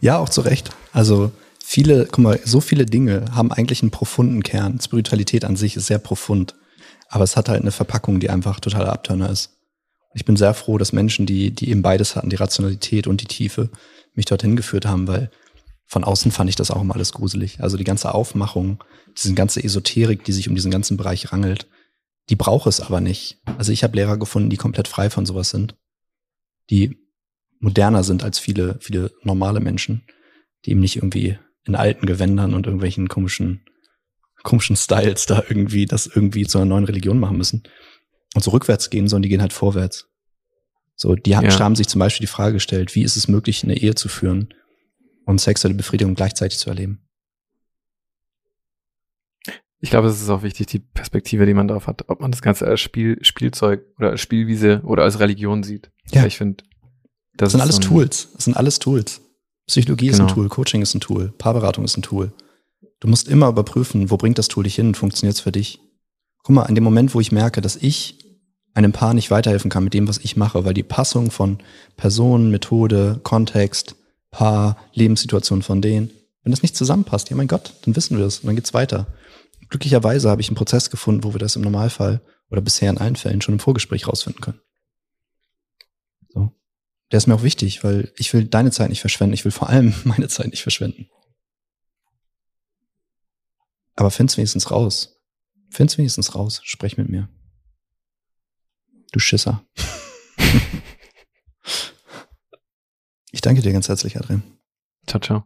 ja, 0.00 0.18
auch 0.18 0.28
zu 0.28 0.42
Recht. 0.42 0.70
Also 0.92 1.32
viele, 1.58 2.06
guck 2.06 2.18
mal, 2.18 2.40
so 2.44 2.60
viele 2.60 2.86
Dinge 2.86 3.24
haben 3.32 3.50
eigentlich 3.50 3.82
einen 3.82 3.90
profunden 3.90 4.42
Kern. 4.42 4.80
Spiritualität 4.80 5.44
an 5.44 5.56
sich 5.56 5.76
ist 5.76 5.86
sehr 5.86 5.98
profund. 5.98 6.54
Aber 7.08 7.24
es 7.24 7.36
hat 7.36 7.48
halt 7.48 7.62
eine 7.62 7.72
Verpackung, 7.72 8.20
die 8.20 8.30
einfach 8.30 8.60
totaler 8.60 8.92
Abturner 8.92 9.30
ist. 9.30 9.56
Ich 10.14 10.24
bin 10.24 10.36
sehr 10.36 10.54
froh, 10.54 10.78
dass 10.78 10.92
Menschen, 10.92 11.26
die, 11.26 11.50
die 11.50 11.70
eben 11.70 11.82
beides 11.82 12.14
hatten, 12.14 12.30
die 12.30 12.36
Rationalität 12.36 13.06
und 13.06 13.20
die 13.20 13.26
Tiefe, 13.26 13.70
mich 14.14 14.26
dorthin 14.26 14.54
geführt 14.54 14.86
haben, 14.86 15.08
weil 15.08 15.30
von 15.86 16.04
außen 16.04 16.30
fand 16.30 16.48
ich 16.48 16.56
das 16.56 16.70
auch 16.70 16.80
immer 16.80 16.94
alles 16.94 17.12
gruselig. 17.12 17.60
Also 17.60 17.76
die 17.76 17.84
ganze 17.84 18.14
Aufmachung, 18.14 18.82
diese 19.16 19.34
ganze 19.34 19.62
Esoterik, 19.62 20.24
die 20.24 20.32
sich 20.32 20.48
um 20.48 20.54
diesen 20.54 20.70
ganzen 20.70 20.96
Bereich 20.96 21.32
rangelt, 21.32 21.66
die 22.30 22.36
braucht 22.36 22.68
es 22.68 22.80
aber 22.80 23.00
nicht. 23.00 23.38
Also 23.58 23.72
ich 23.72 23.82
habe 23.82 23.96
Lehrer 23.96 24.16
gefunden, 24.16 24.50
die 24.50 24.56
komplett 24.56 24.88
frei 24.88 25.10
von 25.10 25.26
sowas 25.26 25.50
sind, 25.50 25.76
die 26.70 26.96
moderner 27.58 28.04
sind 28.04 28.22
als 28.22 28.38
viele, 28.38 28.78
viele 28.80 29.10
normale 29.22 29.60
Menschen, 29.60 30.04
die 30.64 30.70
eben 30.70 30.80
nicht 30.80 30.96
irgendwie 30.96 31.38
in 31.66 31.74
alten 31.74 32.06
Gewändern 32.06 32.54
und 32.54 32.66
irgendwelchen 32.66 33.08
komischen, 33.08 33.64
komischen 34.42 34.76
Styles 34.76 35.26
da 35.26 35.42
irgendwie 35.48 35.86
das 35.86 36.06
irgendwie 36.06 36.46
zu 36.46 36.58
einer 36.58 36.66
neuen 36.66 36.84
Religion 36.84 37.18
machen 37.18 37.36
müssen 37.36 37.64
und 38.34 38.42
so 38.42 38.50
rückwärts 38.50 38.90
gehen, 38.90 39.08
sondern 39.08 39.22
die 39.22 39.28
gehen 39.30 39.40
halt 39.40 39.52
vorwärts. 39.52 40.08
So, 40.96 41.14
die 41.14 41.36
haben, 41.36 41.46
ja. 41.46 41.58
haben 41.58 41.76
sich 41.76 41.88
zum 41.88 41.98
Beispiel 41.98 42.24
die 42.24 42.32
Frage 42.32 42.54
gestellt, 42.54 42.94
wie 42.94 43.02
ist 43.02 43.16
es 43.16 43.26
möglich, 43.26 43.64
eine 43.64 43.76
Ehe 43.76 43.94
zu 43.94 44.08
führen 44.08 44.54
und 45.24 45.40
sexuelle 45.40 45.74
Befriedigung 45.74 46.14
gleichzeitig 46.14 46.58
zu 46.58 46.68
erleben? 46.68 47.00
Ich 49.80 49.90
glaube, 49.90 50.08
es 50.08 50.20
ist 50.20 50.30
auch 50.30 50.42
wichtig, 50.42 50.66
die 50.68 50.78
Perspektive, 50.78 51.44
die 51.44 51.52
man 51.52 51.68
darauf 51.68 51.86
hat, 51.86 52.08
ob 52.08 52.20
man 52.20 52.30
das 52.30 52.40
Ganze 52.40 52.66
als 52.66 52.80
Spiel, 52.80 53.18
Spielzeug 53.22 53.84
oder 53.98 54.10
als 54.10 54.20
Spielwiese 54.20 54.80
oder 54.84 55.02
als 55.02 55.20
Religion 55.20 55.62
sieht. 55.62 55.90
Ja. 56.10 56.24
Ich 56.24 56.38
finde, 56.38 56.64
das, 57.36 57.46
das 57.46 57.52
sind 57.52 57.60
alles 57.60 57.76
so 57.76 57.82
Tools. 57.82 58.28
Das 58.34 58.44
sind 58.44 58.56
alles 58.56 58.78
Tools. 58.78 59.20
Psychologie 59.66 60.06
genau. 60.06 60.14
ist 60.14 60.20
ein 60.20 60.26
genau. 60.28 60.34
Tool, 60.34 60.48
Coaching 60.48 60.80
ist 60.80 60.94
ein 60.94 61.00
Tool, 61.00 61.34
Paarberatung 61.36 61.84
ist 61.84 61.98
ein 61.98 62.02
Tool. 62.02 62.32
Du 63.00 63.08
musst 63.08 63.28
immer 63.28 63.48
überprüfen, 63.48 64.10
wo 64.10 64.16
bringt 64.16 64.38
das 64.38 64.48
Tool 64.48 64.64
dich 64.64 64.76
hin 64.76 64.86
und 64.86 64.96
funktioniert 64.96 65.36
es 65.36 65.40
für 65.40 65.52
dich. 65.52 65.80
Guck 66.42 66.54
mal, 66.54 66.62
an 66.62 66.74
dem 66.74 66.84
Moment, 66.84 67.14
wo 67.14 67.20
ich 67.20 67.32
merke, 67.32 67.60
dass 67.60 67.76
ich 67.76 68.23
einem 68.74 68.92
Paar 68.92 69.14
nicht 69.14 69.30
weiterhelfen 69.30 69.70
kann 69.70 69.84
mit 69.84 69.94
dem, 69.94 70.08
was 70.08 70.18
ich 70.18 70.36
mache, 70.36 70.64
weil 70.64 70.74
die 70.74 70.82
Passung 70.82 71.30
von 71.30 71.58
Person, 71.96 72.50
Methode, 72.50 73.20
Kontext, 73.22 73.96
Paar, 74.30 74.76
Lebenssituation 74.92 75.62
von 75.62 75.80
denen, 75.80 76.10
wenn 76.42 76.50
das 76.50 76.62
nicht 76.62 76.76
zusammenpasst, 76.76 77.30
ja 77.30 77.36
mein 77.36 77.48
Gott, 77.48 77.74
dann 77.82 77.96
wissen 77.96 78.18
wir 78.18 78.26
es 78.26 78.40
und 78.40 78.46
dann 78.46 78.56
geht's 78.56 78.74
weiter. 78.74 79.06
Glücklicherweise 79.70 80.28
habe 80.28 80.40
ich 80.40 80.48
einen 80.48 80.56
Prozess 80.56 80.90
gefunden, 80.90 81.24
wo 81.24 81.32
wir 81.32 81.38
das 81.38 81.56
im 81.56 81.62
Normalfall 81.62 82.20
oder 82.50 82.60
bisher 82.60 82.90
in 82.90 82.98
allen 82.98 83.16
Fällen 83.16 83.40
schon 83.40 83.54
im 83.54 83.60
Vorgespräch 83.60 84.06
rausfinden 84.06 84.42
können. 84.42 84.60
So. 86.28 86.52
Der 87.10 87.16
ist 87.16 87.26
mir 87.26 87.34
auch 87.34 87.42
wichtig, 87.42 87.82
weil 87.82 88.12
ich 88.16 88.32
will 88.34 88.44
deine 88.44 88.70
Zeit 88.70 88.90
nicht 88.90 89.00
verschwenden. 89.00 89.34
Ich 89.34 89.44
will 89.44 89.52
vor 89.52 89.70
allem 89.70 89.94
meine 90.04 90.28
Zeit 90.28 90.48
nicht 90.48 90.62
verschwenden. 90.62 91.08
Aber 93.96 94.10
find's 94.10 94.36
wenigstens 94.36 94.70
raus. 94.70 95.16
Find's 95.70 95.96
wenigstens 95.96 96.34
raus. 96.34 96.60
Sprech 96.64 96.98
mit 96.98 97.08
mir. 97.08 97.28
Du 99.14 99.20
Schisser. 99.20 99.64
ich 103.30 103.40
danke 103.42 103.62
dir 103.62 103.72
ganz 103.72 103.88
herzlich, 103.88 104.16
Adrian. 104.16 104.42
Ciao, 105.06 105.20
ciao. 105.20 105.44